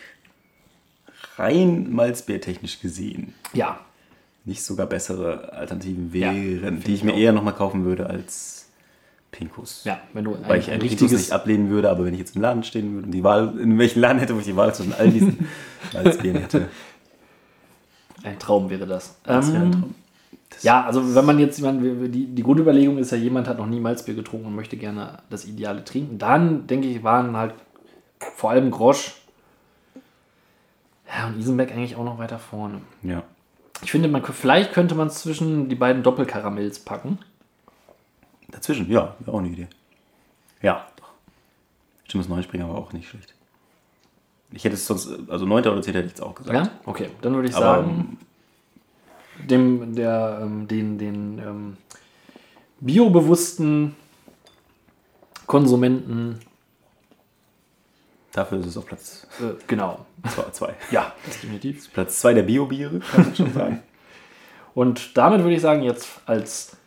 [1.38, 3.80] rein malzbiertechnisch gesehen Ja,
[4.46, 7.18] nicht sogar bessere Alternativen Ja, wären, die ich mir auch.
[7.18, 8.70] eher nochmal kaufen würde als
[9.32, 9.84] Pinkus.
[9.84, 12.20] ja, wenn du ein, Weil ich ein Pinkus richtiges nicht ablehnen würde, aber wenn ich
[12.20, 14.56] jetzt im Laden stehen würde und die Wahl, in welchen Laden hätte, wo ich die
[14.56, 15.48] Wahl zwischen all diesen
[15.94, 16.70] Malzbieren hätte,
[18.24, 19.18] ein Traum wäre das.
[19.24, 19.96] das wäre ein Ähm, Traum.
[20.62, 24.16] Ja, also wenn man jetzt, die, die Grundüberlegung ist ja, jemand hat noch nie Malzbier
[24.16, 26.18] getrunken und möchte gerne das Ideale trinken.
[26.18, 27.54] Dann, denke ich, waren halt
[28.20, 29.16] vor allem Grosch
[31.08, 32.82] ja, und Isenbeck eigentlich auch noch weiter vorne.
[33.04, 33.24] Ja.
[33.84, 37.20] Ich finde, man, vielleicht könnte man es zwischen die beiden Doppelkaramells packen.
[38.50, 39.68] Dazwischen, ja, wäre auch eine Idee.
[40.62, 41.12] Ja, doch.
[42.06, 43.34] Stimmt, Neuspringer war auch nicht schlecht.
[44.52, 45.68] Ich hätte es sonst, also 9.
[45.68, 45.94] oder 10.
[45.94, 46.56] hätte ich jetzt auch gesagt.
[46.56, 46.72] Ja?
[46.86, 48.18] Okay, dann würde ich Aber sagen,
[49.44, 51.78] dem, der, ähm, den, den ähm,
[52.80, 53.96] biobewussten
[55.46, 56.40] Konsumenten,
[58.38, 60.06] dafür ist es auf Platz äh, genau,
[60.52, 60.74] 2.
[60.92, 61.92] ja, definitiv.
[61.92, 63.84] Platz 2 der Bio-Biere, kann man schon sagen.
[64.74, 66.78] Und damit würde ich sagen, jetzt als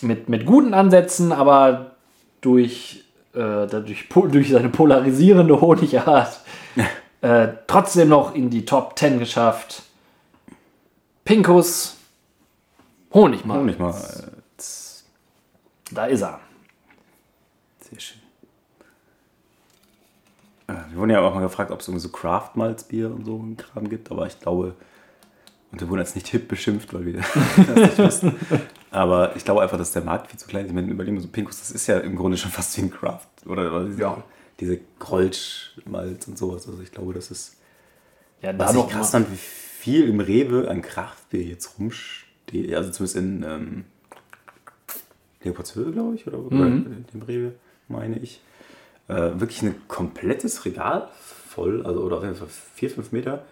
[0.00, 1.96] mit, mit guten Ansätzen, aber
[2.40, 6.40] durch, äh, dadurch, durch seine polarisierende Honigart
[7.20, 9.82] äh, trotzdem noch in die Top 10 geschafft.
[11.24, 11.96] Pinkus
[13.12, 13.60] Honigmalz.
[13.60, 14.32] Honig mal.
[15.90, 16.40] Da ist er.
[17.90, 18.21] Sehr schön.
[20.90, 23.88] Wir wurden ja auch mal gefragt, ob es irgendwie so Craft-Malzbier und so einen Kram
[23.88, 24.74] gibt, aber ich glaube,
[25.70, 27.14] und wir wurden jetzt nicht hip beschimpft, weil wir
[27.56, 28.34] das nicht wussten.
[28.90, 30.70] Aber ich glaube einfach, dass der Markt viel zu klein ist.
[30.70, 32.90] Ich meine, überlegen wir so Pinkus, das ist ja im Grunde schon fast wie ein
[32.90, 33.26] Craft.
[33.46, 34.22] Oder, oder diese, Ja.
[34.60, 36.68] diese Grolsch-Malz und sowas.
[36.68, 37.56] Also ich glaube, das ist.
[38.42, 42.74] Ja, Was ich noch krass fand, wie viel im Rewe an Kraftbier jetzt rumsteht.
[42.74, 43.84] Also zumindest in ähm,
[45.42, 47.52] Leopoldshöhe, glaube ich, oder oder in dem Rewe,
[47.88, 48.40] meine ich.
[49.12, 51.08] Äh, wirklich ein komplettes Regal
[51.48, 53.44] voll, also oder auf jeden Fall vier, fünf Meter.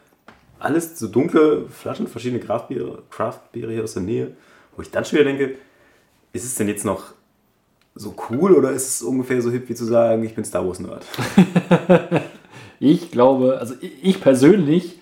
[0.59, 4.37] Alles so dunkle Flaschen, verschiedene Kraftbiere, Craftbiere hier aus der Nähe.
[4.77, 5.57] Wo ich dann schon wieder denke,
[6.33, 7.05] ist es denn jetzt noch
[7.95, 10.79] so cool oder ist es ungefähr so hip wie zu sagen, ich bin Star Wars
[10.81, 11.05] Nerd?
[12.83, 14.99] Ich glaube, also ich ich persönlich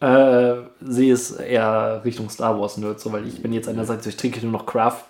[0.00, 4.16] äh, sehe es eher Richtung Star Wars Nerd, so, weil ich bin jetzt einerseits, ich
[4.16, 5.04] trinke nur noch Craft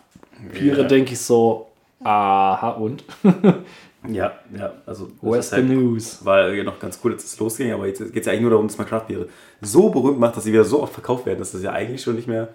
[0.52, 0.86] Biere, Ja.
[0.86, 1.68] denke ich so,
[2.04, 3.04] aha und,
[4.08, 6.24] Ja, ja, also das where's the halt- news?
[6.24, 8.50] War ja noch ganz cool, dass es losging, aber jetzt geht es ja eigentlich nur
[8.50, 9.28] darum, dass man Craftbiere
[9.60, 12.14] so berühmt macht, dass sie wieder so oft verkauft werden, dass das ja eigentlich schon
[12.14, 12.48] nicht mehr.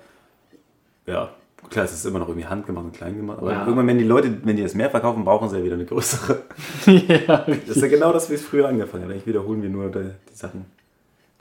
[1.05, 1.31] Ja,
[1.69, 3.61] klar, es ist immer noch irgendwie handgemacht und klein gemacht, aber Ja.
[3.61, 6.41] irgendwann, wenn die Leute, wenn die das mehr verkaufen, brauchen sie ja wieder eine größere.
[6.85, 9.11] ja, Das ist ja genau das, wie es früher angefangen hat.
[9.11, 10.65] Eigentlich wiederholen wir nur die, die Sachen.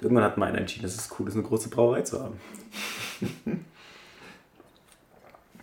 [0.01, 2.35] Irgendwann hat man einen entschieden, dass es cool ist, eine große Brauerei zu haben.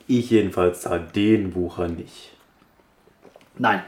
[0.08, 2.32] ich jedenfalls zahle den Bucher nicht.
[3.58, 3.82] Nein,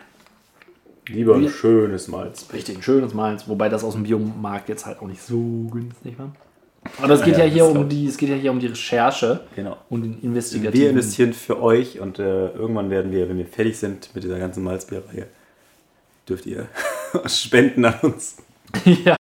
[1.10, 2.48] Lieber ein schönes Malz.
[2.54, 6.18] richtig ein schönes Malz, wobei das aus dem Biomarkt jetzt halt auch nicht so günstig
[6.20, 6.32] war.
[7.02, 9.42] Aber es geht Ja, ja, hier um die, es geht ja hier um die Recherche
[9.56, 9.78] Genau.
[9.90, 10.80] und den investigativen.
[10.82, 14.40] Wir investieren für euch und äh, irgendwann werden wir, wenn wir fertig sind mit dieser
[14.40, 15.28] ganzen Malzbierreihe,
[16.28, 16.68] dürft ihr
[17.26, 18.38] spenden an uns.
[18.86, 19.16] ja.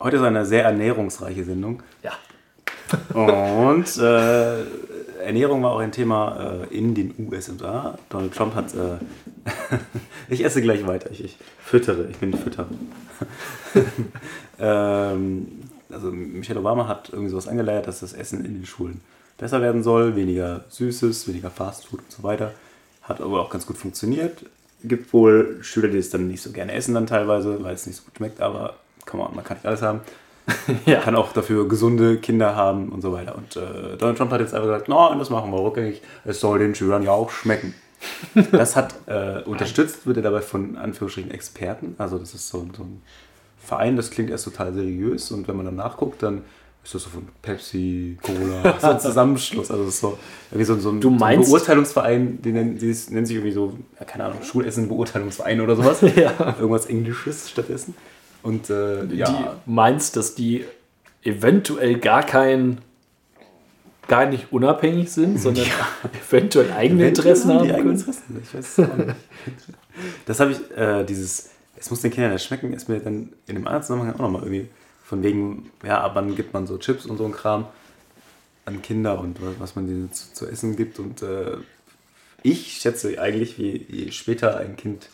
[0.00, 1.82] Heute ist eine sehr ernährungsreiche Sendung.
[2.02, 2.12] ja.
[3.12, 4.62] Und äh,
[5.22, 7.98] Ernährung war auch ein Thema äh, in den USA.
[8.08, 8.72] Donald Trump hat.
[8.74, 8.98] Äh,
[10.28, 11.10] ich esse gleich weiter.
[11.10, 12.08] Ich, ich füttere.
[12.10, 12.66] Ich bin Fütter.
[14.60, 15.48] ähm,
[15.90, 19.00] also Michelle Obama hat irgendwie sowas angeleiert, dass das Essen in den Schulen
[19.38, 20.16] besser werden soll.
[20.16, 22.52] Weniger Süßes, weniger Fastfood und so weiter.
[23.02, 24.44] Hat aber auch ganz gut funktioniert.
[24.84, 27.96] Gibt wohl Schüler, die es dann nicht so gerne essen dann teilweise, weil es nicht
[27.96, 28.40] so gut schmeckt.
[28.40, 28.76] Aber
[29.06, 30.00] come on, man kann nicht alles haben
[30.86, 31.00] Ja.
[31.00, 33.34] kann auch dafür gesunde Kinder haben und so weiter.
[33.36, 36.02] Und äh, Donald Trump hat jetzt einfach gesagt, nein, das machen wir rückgängig.
[36.24, 37.74] Es soll den Schülern ja auch schmecken.
[38.52, 41.94] Das hat äh, unterstützt, wird er dabei von Anführungsstrichen Experten.
[41.98, 43.02] Also das ist so, ein- so ein
[43.60, 46.42] Verein, das klingt erst total seriös und wenn man dann nachguckt, dann
[46.84, 49.70] ist das so von Pepsi, Cola, so ein Zusammenschluss.
[49.70, 50.18] Also das ist so,
[50.50, 54.06] irgendwie so, so, ein, so ein Beurteilungsverein, die nennen, die nennen sich irgendwie so, ja,
[54.06, 56.00] keine Ahnung, Schulessen-Beurteilungsverein oder sowas.
[56.16, 56.32] Ja.
[56.58, 57.94] Irgendwas Englisches stattdessen.
[58.42, 59.26] Und äh, ja,
[59.66, 60.64] Die meinst, dass die
[61.24, 62.78] eventuell gar kein
[64.08, 65.66] gar nicht unabhängig sind, sondern
[66.28, 67.90] eventuell eigene Interessen haben die können.
[67.90, 68.42] Interessen.
[68.42, 69.16] Ich weiß es auch nicht.
[70.26, 73.54] Das habe ich, äh, dieses, es muss den Kindern ja schmecken, ist mir dann in
[73.54, 74.68] dem anderen Zusammenhang auch nochmal irgendwie
[75.04, 77.66] von wegen, ja, ab wann gibt man so Chips und so ein Kram
[78.64, 80.98] an Kinder und was, man denen zu, zu essen gibt.
[80.98, 81.56] Und äh,
[82.42, 85.08] ich schätze eigentlich, wie je später ein Kind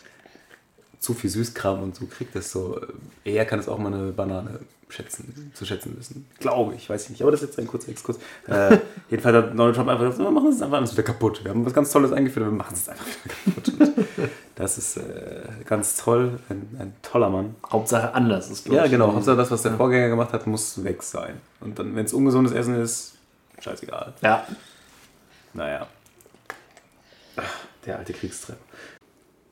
[0.99, 2.81] zu viel Süßkram und so kriegt, desto
[3.23, 6.27] eher kann es auch mal eine Banane schätzen, zu schätzen wissen.
[6.39, 7.21] Glaube ich, weiß ich nicht.
[7.21, 8.17] Aber das ist jetzt ein kurzer Exkurs.
[8.47, 8.77] Äh,
[9.09, 11.43] jedenfalls hat Donald Trump einfach gesagt, wir machen es einfach alles wieder kaputt.
[11.43, 13.97] Wir haben was ganz Tolles eingeführt, wir machen es einfach wieder kaputt.
[14.15, 17.55] Und das ist äh, ganz toll, ein, ein toller Mann.
[17.69, 19.13] Hauptsache anders ist, Ja, genau.
[19.13, 21.41] Hauptsache das, was der Vorgänger gemacht hat, muss weg sein.
[21.59, 23.15] Und dann, wenn es ungesundes Essen ist,
[23.59, 24.13] scheißegal.
[24.21, 24.47] Ja.
[25.53, 25.87] Naja.
[27.37, 27.43] Ach,
[27.85, 28.57] der alte Kriegstrepp.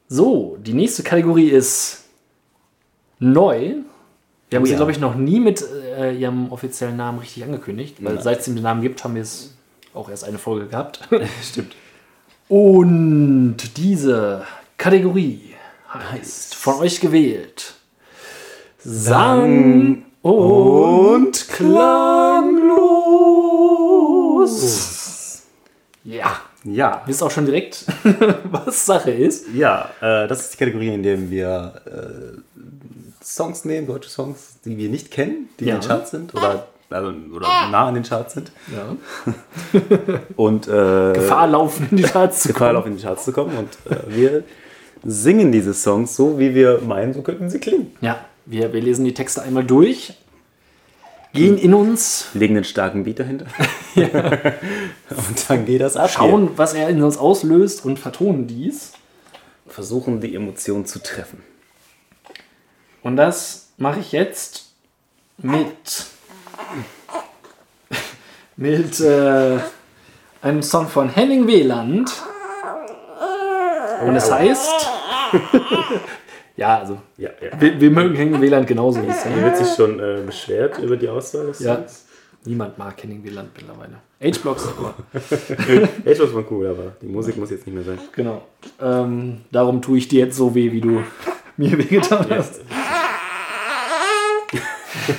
[0.07, 2.03] So, die nächste Kategorie ist
[3.19, 3.75] neu.
[4.53, 4.77] Wir haben Oh sie, ja.
[4.77, 5.63] glaube ich, noch nie mit
[5.97, 9.55] äh, ihrem offiziellen Namen richtig angekündigt, weil seit es den Namen gibt, haben wir es
[9.95, 10.99] auch erst eine Folge gehabt.
[11.43, 11.75] Stimmt.
[12.49, 14.43] Und diese
[14.77, 15.55] Kategorie
[15.91, 17.73] heißt von euch gewählt
[18.77, 21.47] Sang und
[24.43, 25.43] klanglos.
[26.03, 27.01] Ja, Ja.
[27.05, 27.85] wisst auch schon direkt,
[28.51, 29.47] was Sache ist.
[29.55, 32.37] Ja, äh, das ist die Kategorie, in der wir äh,
[33.23, 35.75] Songs nehmen, deutsche Songs, die wir nicht kennen, die Ja.
[35.75, 38.51] in den Charts sind oder, also, oder nah an den Charts sind.
[38.73, 38.95] Ja.
[40.35, 42.77] Und äh, Gefahr laufen in die Charts zu Gefahr kommen.
[42.79, 43.57] auf in die Charts zu kommen.
[43.57, 44.43] Und äh, wir
[45.05, 47.91] singen diese Songs so, wie wir meinen, so könnten sie klingen.
[48.01, 50.13] Ja, wir, wir lesen die Texte einmal durch,
[51.33, 53.45] gehen in uns, Legen einen starken Beat dahinter.
[53.95, 56.09] Und dann geht das ab.
[56.09, 58.91] schauen, was er in uns auslöst und vertonen dies.
[59.65, 59.73] Hier.
[59.73, 61.41] Versuchen, die Emotionen zu treffen.
[63.03, 64.65] Und das mache ich jetzt
[65.37, 66.05] mit
[68.55, 69.57] mit äh,
[70.41, 72.11] einem Song von Henning Wieland.
[74.05, 74.87] Und es heißt
[76.57, 77.59] ja, also Ja, ja.
[77.59, 81.07] wir, wir mögen Henning Wieland genauso wie es wird sich schon äh, beschwert über die
[81.09, 81.75] Auswahl des Ja.
[81.75, 82.05] Songs.
[82.45, 83.95] Niemand mag Henning Wieland mittlerweile.
[84.21, 87.99] H-Blocks, aber H-Blocks war cool, aber die Musik muss jetzt nicht mehr sein.
[88.13, 88.41] genau.
[88.81, 91.01] Ähm, darum tue ich dir jetzt so weh, wie du
[91.57, 92.61] mir wehgetan hast.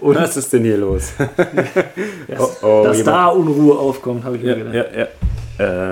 [0.00, 1.12] Was ist denn hier los?
[1.18, 1.24] oh,
[2.62, 4.94] oh, Dass jemand- da Unruhe aufkommt, habe ich mir ja, gedacht.
[4.94, 5.08] ja, ja.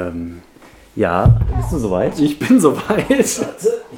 [0.09, 0.43] Ähm,
[0.95, 2.19] ja, bist du soweit?
[2.19, 3.09] Ich bin soweit.
[3.11, 3.41] Ich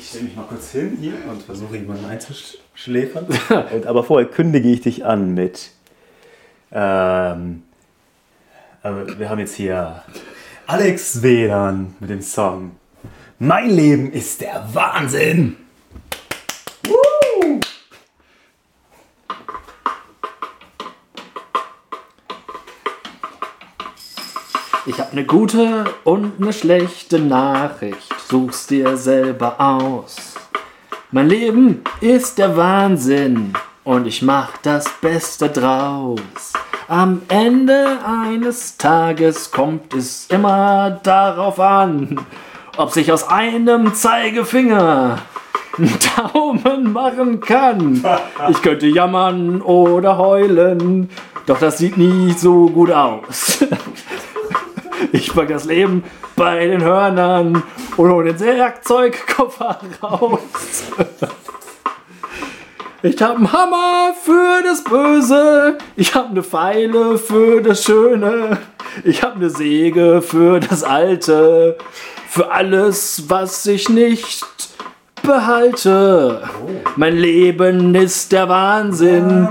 [0.09, 3.27] stelle mich mal kurz hin hier und versuche jemanden einzuschläfern.
[3.75, 5.71] und, aber vorher kündige ich dich an mit.
[6.71, 7.65] Ähm,
[8.83, 10.03] also wir haben jetzt hier
[10.67, 12.73] Alex Wedern mit dem Song
[13.39, 15.57] Mein Leben ist der Wahnsinn.
[25.15, 28.13] Eine gute und eine schlechte Nachricht.
[28.29, 30.17] Such's dir selber aus.
[31.13, 33.53] Mein Leben ist der Wahnsinn
[33.85, 36.19] und ich mach das Beste draus.
[36.89, 42.19] Am Ende eines Tages kommt es immer darauf an,
[42.77, 45.19] ob sich aus einem Zeigefinger
[45.79, 45.93] ein
[46.33, 48.05] Daumen machen kann.
[48.51, 51.09] Ich könnte jammern oder heulen,
[51.47, 53.65] doch das sieht nie so gut aus.
[55.13, 56.05] Ich pack das Leben
[56.37, 57.63] bei den Hörnern
[57.97, 60.41] und hol den Werkzeugkoffer raus.
[63.03, 65.77] Ich hab einen Hammer für das Böse.
[65.95, 68.59] Ich hab eine Pfeile für das Schöne.
[69.05, 71.77] Ich hab eine Säge für das Alte.
[72.29, 74.47] Für alles, was ich nicht
[75.23, 76.49] behalte.
[76.97, 79.49] Mein Leben ist der Wahnsinn.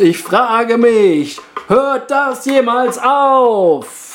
[0.00, 4.05] Ich frage mich, hört das jemals auf?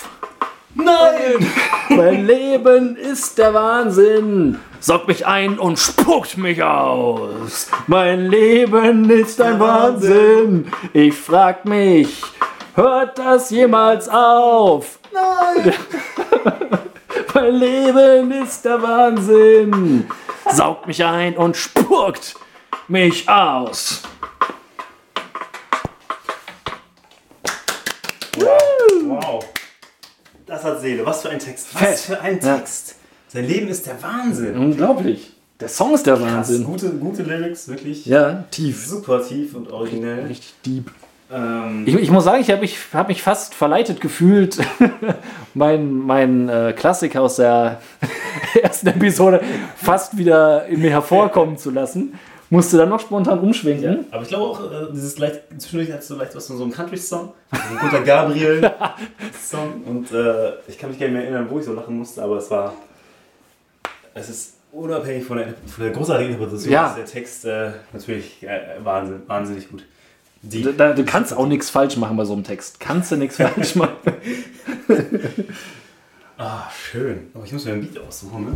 [0.76, 1.52] Nein!
[1.90, 4.60] Mein Leben ist der Wahnsinn.
[4.80, 7.70] Saugt mich ein und spuckt mich aus.
[7.88, 10.72] Mein Leben ist ein Wahnsinn.
[10.94, 12.24] Ich frag mich,
[12.76, 15.00] hört das jemals auf?
[15.14, 15.74] Nein!
[17.34, 20.10] mein Leben ist der Wahnsinn.
[20.50, 22.36] Saugt mich ein und spuckt
[22.88, 24.02] mich aus.
[28.38, 29.46] Wow.
[30.62, 31.06] Das hat Seele.
[31.06, 31.68] Was für ein Text.
[31.74, 32.00] Was Fett.
[32.00, 32.58] für ein Ja.
[32.58, 32.96] Text.
[33.30, 34.58] Sein Leben ist der Wahnsinn.
[34.58, 35.34] Unglaublich.
[35.60, 36.26] Der Song ist der Krass.
[36.34, 36.64] Wahnsinn.
[36.64, 38.86] Gute, gute Lyrics, wirklich Ja, tief.
[38.86, 40.26] super tief und originell.
[40.26, 40.92] Richtig deep.
[41.32, 44.58] Ähm, Ich, ich muss sagen, ich habe mich, hab mich fast verleitet gefühlt,
[45.54, 47.80] mein, mein äh, Klassiker aus der
[48.62, 49.42] ersten Episode
[49.78, 52.20] fast wieder in mir hervorkommen zu lassen.
[52.52, 54.06] Musste dann noch spontan umschwenken.
[54.12, 56.74] aber ich glaube auch, äh, dieses leicht, zwischendurch hat so leicht was von so einem
[56.74, 59.84] Country-Song, so ein guter Gabriel-Song.
[59.86, 62.38] Und äh, ich kann mich gar nicht mehr erinnern, wo ich so lachen musste, aber
[62.38, 62.74] es war.
[64.14, 66.88] Es ist unabhängig von der, von der großartigen Interpretation, Ja.
[66.90, 69.86] ist der Text äh, natürlich äh, Wahnsinn, wahnsinnig gut.
[70.42, 72.82] Die, Da, da, du kannst auch nichts falsch machen bei so einem Text.
[72.82, 73.96] Kannst du nichts falsch machen.
[76.38, 77.28] ah, schön.
[77.34, 78.52] Aber ich muss mir ein Beat aussuchen, ne?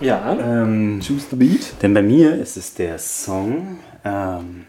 [0.00, 0.36] Ja.
[0.38, 1.82] Ähm, Choose the Beat.
[1.82, 4.64] denn bei mir ist es der Song ähm,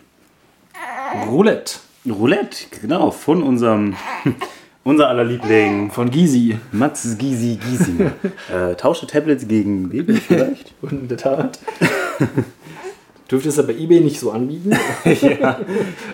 [1.28, 1.74] Roulette
[2.08, 3.96] Roulette, genau, von unserem,
[4.84, 6.58] unser aller Liebling von Gysi.
[6.72, 8.06] Mats Gysi Gysi.
[8.54, 10.74] äh, tausche Tablets gegen Baby vielleicht?
[10.82, 11.60] Und in der Tat.
[13.30, 14.72] Dürfte es ja bei eBay nicht so anbieten.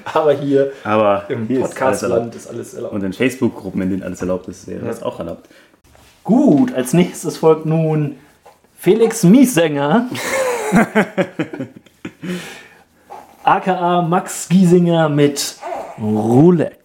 [0.06, 1.48] Aber hier Aber im.
[1.48, 2.94] Podcastland ist alles erlaubt.
[2.94, 5.48] Und in Facebook-Gruppen, in denen alles erlaubt ist, wäre das auch erlaubt.
[6.26, 8.16] Gut, als nächstes folgt nun
[8.86, 10.12] Felix Miessänger.
[13.44, 15.56] aka Max Giesinger mit
[16.00, 16.78] Roulette.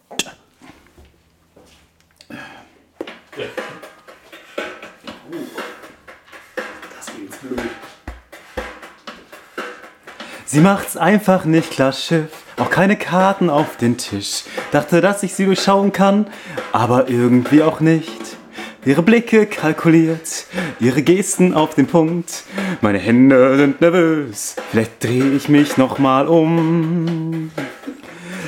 [10.47, 12.31] Sie macht's einfach nicht klar, Schiff.
[12.57, 14.45] Auch keine Karten auf den Tisch.
[14.73, 16.29] Dachte, dass ich sie durchschauen kann,
[16.73, 18.40] aber irgendwie auch nicht.
[18.87, 20.47] Ihre Blicke kalkuliert,
[20.81, 22.45] ihre Gesten auf den Punkt.
[22.81, 27.51] Meine Hände sind nervös, vielleicht drehe ich mich nochmal um.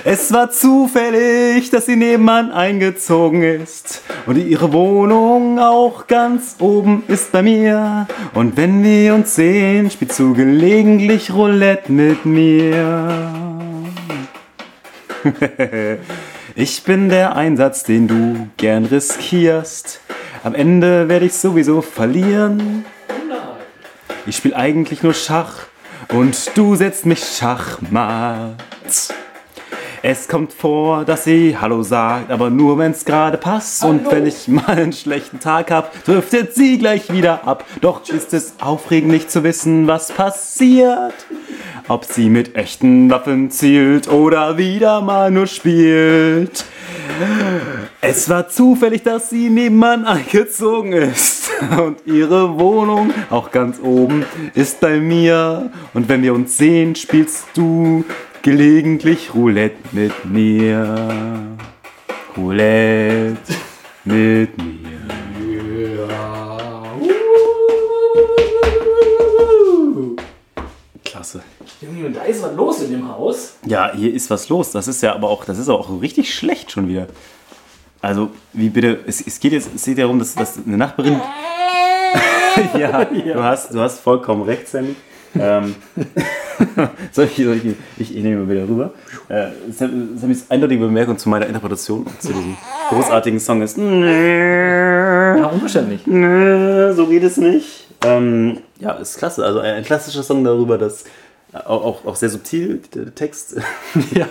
[0.04, 7.30] Es war zufällig, dass sie nebenan eingezogen ist und ihre Wohnung auch ganz oben ist
[7.30, 8.06] bei mir.
[8.32, 13.32] Und wenn wir uns sehen, spielst du gelegentlich Roulette mit mir.
[16.54, 20.00] ich bin der Einsatz, den du gern riskierst.
[20.44, 22.84] Am Ende werde ich sowieso verlieren.
[24.26, 25.54] Ich spiel eigentlich nur Schach
[26.12, 28.56] und du setzt mich Schachmatt.
[30.04, 33.84] Es kommt vor, dass sie Hallo sagt, aber nur wenn's gerade passt.
[33.84, 37.64] Und wenn ich mal einen schlechten Tag hab, driftet sie gleich wieder ab.
[37.80, 41.14] Doch ist es aufregend nicht zu wissen, was passiert.
[41.88, 46.64] ob sie mit echten Waffen zielt oder wieder mal nur spielt.
[48.04, 51.48] Es war zufällig, dass sie nebenan eingezogen ist.
[51.78, 55.70] Und ihre Wohnung, auch ganz oben, ist bei mir.
[55.94, 58.04] Und wenn wir uns sehen, spielst du
[58.42, 61.56] gelegentlich Roulette mit mir.
[62.36, 63.36] Roulette
[64.04, 64.72] mit mir.
[71.04, 71.40] Klasse.
[71.80, 73.58] Junge, und da ist was los in dem Haus.
[73.64, 74.72] Ja, hier ist was los.
[74.72, 77.06] Das ist ja aber auch, das ist auch richtig schlecht schon wieder.
[78.02, 81.20] Also, wie bitte, es, es geht jetzt, es geht darum, dass, dass eine Nachbarin.
[82.78, 84.94] ja, Du, hast, du hast vollkommen recht, Sammy.
[85.38, 85.74] ähm,
[87.12, 87.56] soll ich, soll
[87.96, 88.90] ich, ich, nehme mal wieder rüber.
[89.28, 92.56] Äh, Sam- Sammys eindeutige Bemerkung zu meiner Interpretation und zu diesem
[92.90, 93.78] großartigen Song ist.
[93.78, 96.02] Ja, unverständlich.
[96.04, 97.86] So geht es nicht.
[98.04, 99.44] Ähm, ja, ist klasse.
[99.44, 101.04] Also ein, ein klassischer Song darüber, dass
[101.52, 103.56] auch, auch, sehr subtil der Text
[104.14, 104.26] Ja.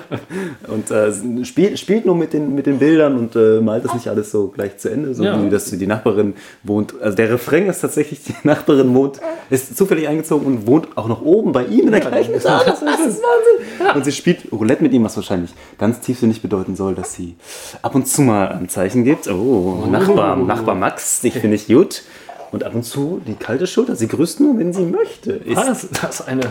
[0.68, 1.12] und äh,
[1.46, 4.48] spielt, spielt nur mit den, mit den Bildern und äh, malt das nicht alles so
[4.48, 5.44] gleich zu Ende, so Ja.
[5.44, 6.96] wie dass die Nachbarin wohnt.
[7.02, 9.20] Also der Refrain ist tatsächlich, die Nachbarin wohnt,
[9.52, 12.66] ist zufällig eingezogen und wohnt auch noch oben bei ihm in der gleichen Stadt.
[12.82, 13.96] Das ist Wahnsinn.
[13.96, 17.36] Und sie spielt Roulette mit ihm, was wahrscheinlich ganz tiefsinnig bedeuten soll, dass sie
[17.82, 19.28] ab und zu mal ein Zeichen gibt.
[19.28, 22.04] Oh, Nachbar, Nachbar Max, dich finde ich gut.
[22.52, 23.96] Und ab und zu die kalte Schulter.
[23.96, 25.32] Sie grüßt nur, wenn sie möchte.
[25.32, 26.42] Ist, Das, das ist eine.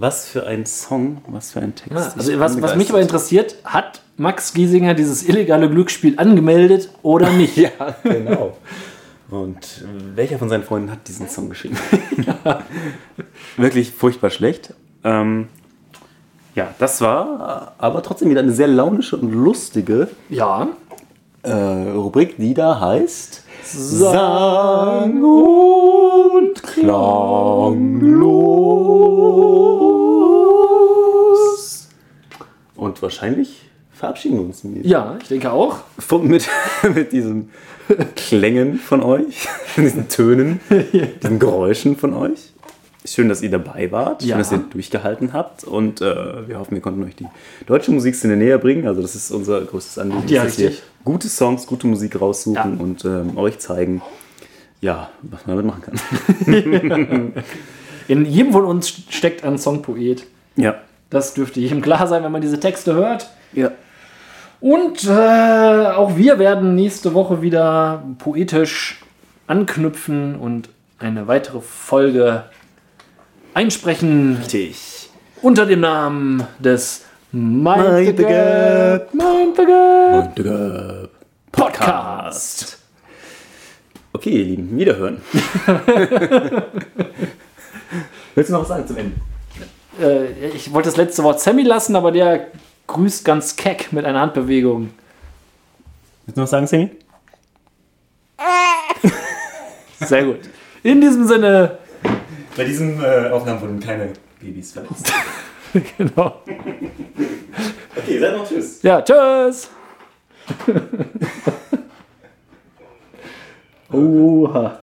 [0.00, 1.92] Was für ein Song, was für ein Text.
[1.92, 7.28] Ja, also was, was mich aber interessiert, hat Max Giesinger dieses illegale Glücksspiel angemeldet oder
[7.42, 7.56] nicht?
[7.58, 7.70] Ja,
[8.02, 8.56] genau.
[9.30, 9.84] Und
[10.16, 11.76] welcher von seinen Freunden hat diesen Song geschrieben?
[13.58, 14.72] Wirklich furchtbar schlecht.
[15.04, 15.48] Ähm,
[16.54, 20.68] ja, das war aber trotzdem wieder eine sehr launische und lustige Ja.
[21.42, 25.99] äh, Rubrik, die da heißt Sang und
[30.90, 31.88] Klanglos.
[32.76, 33.62] Und wahrscheinlich
[33.92, 35.78] verabschieden wir uns mit Ja, ich denke auch.
[35.98, 36.48] von, mit,
[36.94, 37.50] mit diesen
[38.16, 40.60] Klängen von euch, diesen Tönen,
[41.22, 42.52] diesen Geräuschen von euch.
[43.04, 44.36] Schön, dass ihr dabei wart, Ja.
[44.36, 47.26] schön, dass ihr durchgehalten habt und äh, wir hoffen, wir konnten euch die
[47.66, 48.86] deutsche Musikszene näher bringen.
[48.86, 50.72] Also das ist unser größtes Anliegen, Ja, dass wir
[51.04, 52.82] gute Songs, gute Musik raussuchen Ja.
[52.84, 54.02] und ähm, euch zeigen,
[54.80, 57.32] ja, was man damit machen kann.
[58.08, 60.26] In jedem von uns steckt ein Songpoet.
[60.56, 60.76] Ja.
[61.10, 63.30] Das dürfte jedem klar sein, wenn man diese Texte hört.
[63.52, 63.70] Ja.
[64.60, 69.00] Und äh, auch wir werden nächste Woche wieder poetisch
[69.46, 70.68] anknüpfen und
[70.98, 72.44] eine weitere Folge
[73.54, 75.10] einsprechen Richtig.
[75.40, 81.08] unter dem Namen des Mind, Mind the the Gap, Mind the Gap äh,
[81.52, 82.79] Podcast.
[84.12, 85.20] Okay, ihr Lieben, wiederhören.
[88.34, 89.16] Willst du noch was sagen zum Ende?
[90.00, 92.48] Äh, ich wollte das letzte Wort Sammy lassen, aber der
[92.88, 94.90] grüßt ganz keck mit einer Handbewegung.
[96.26, 96.90] Willst du noch sagen, Sammy?
[100.00, 100.40] Sehr gut.
[100.82, 101.78] In diesem Sinne,
[102.56, 105.12] Bei diesen äh, Aufnahmen wurden keine Babys verletzt.
[105.98, 106.42] genau.
[107.96, 108.82] Okay, seid noch tschüss.
[108.82, 109.70] Ja, tschüss.
[113.92, 114.80] Oha.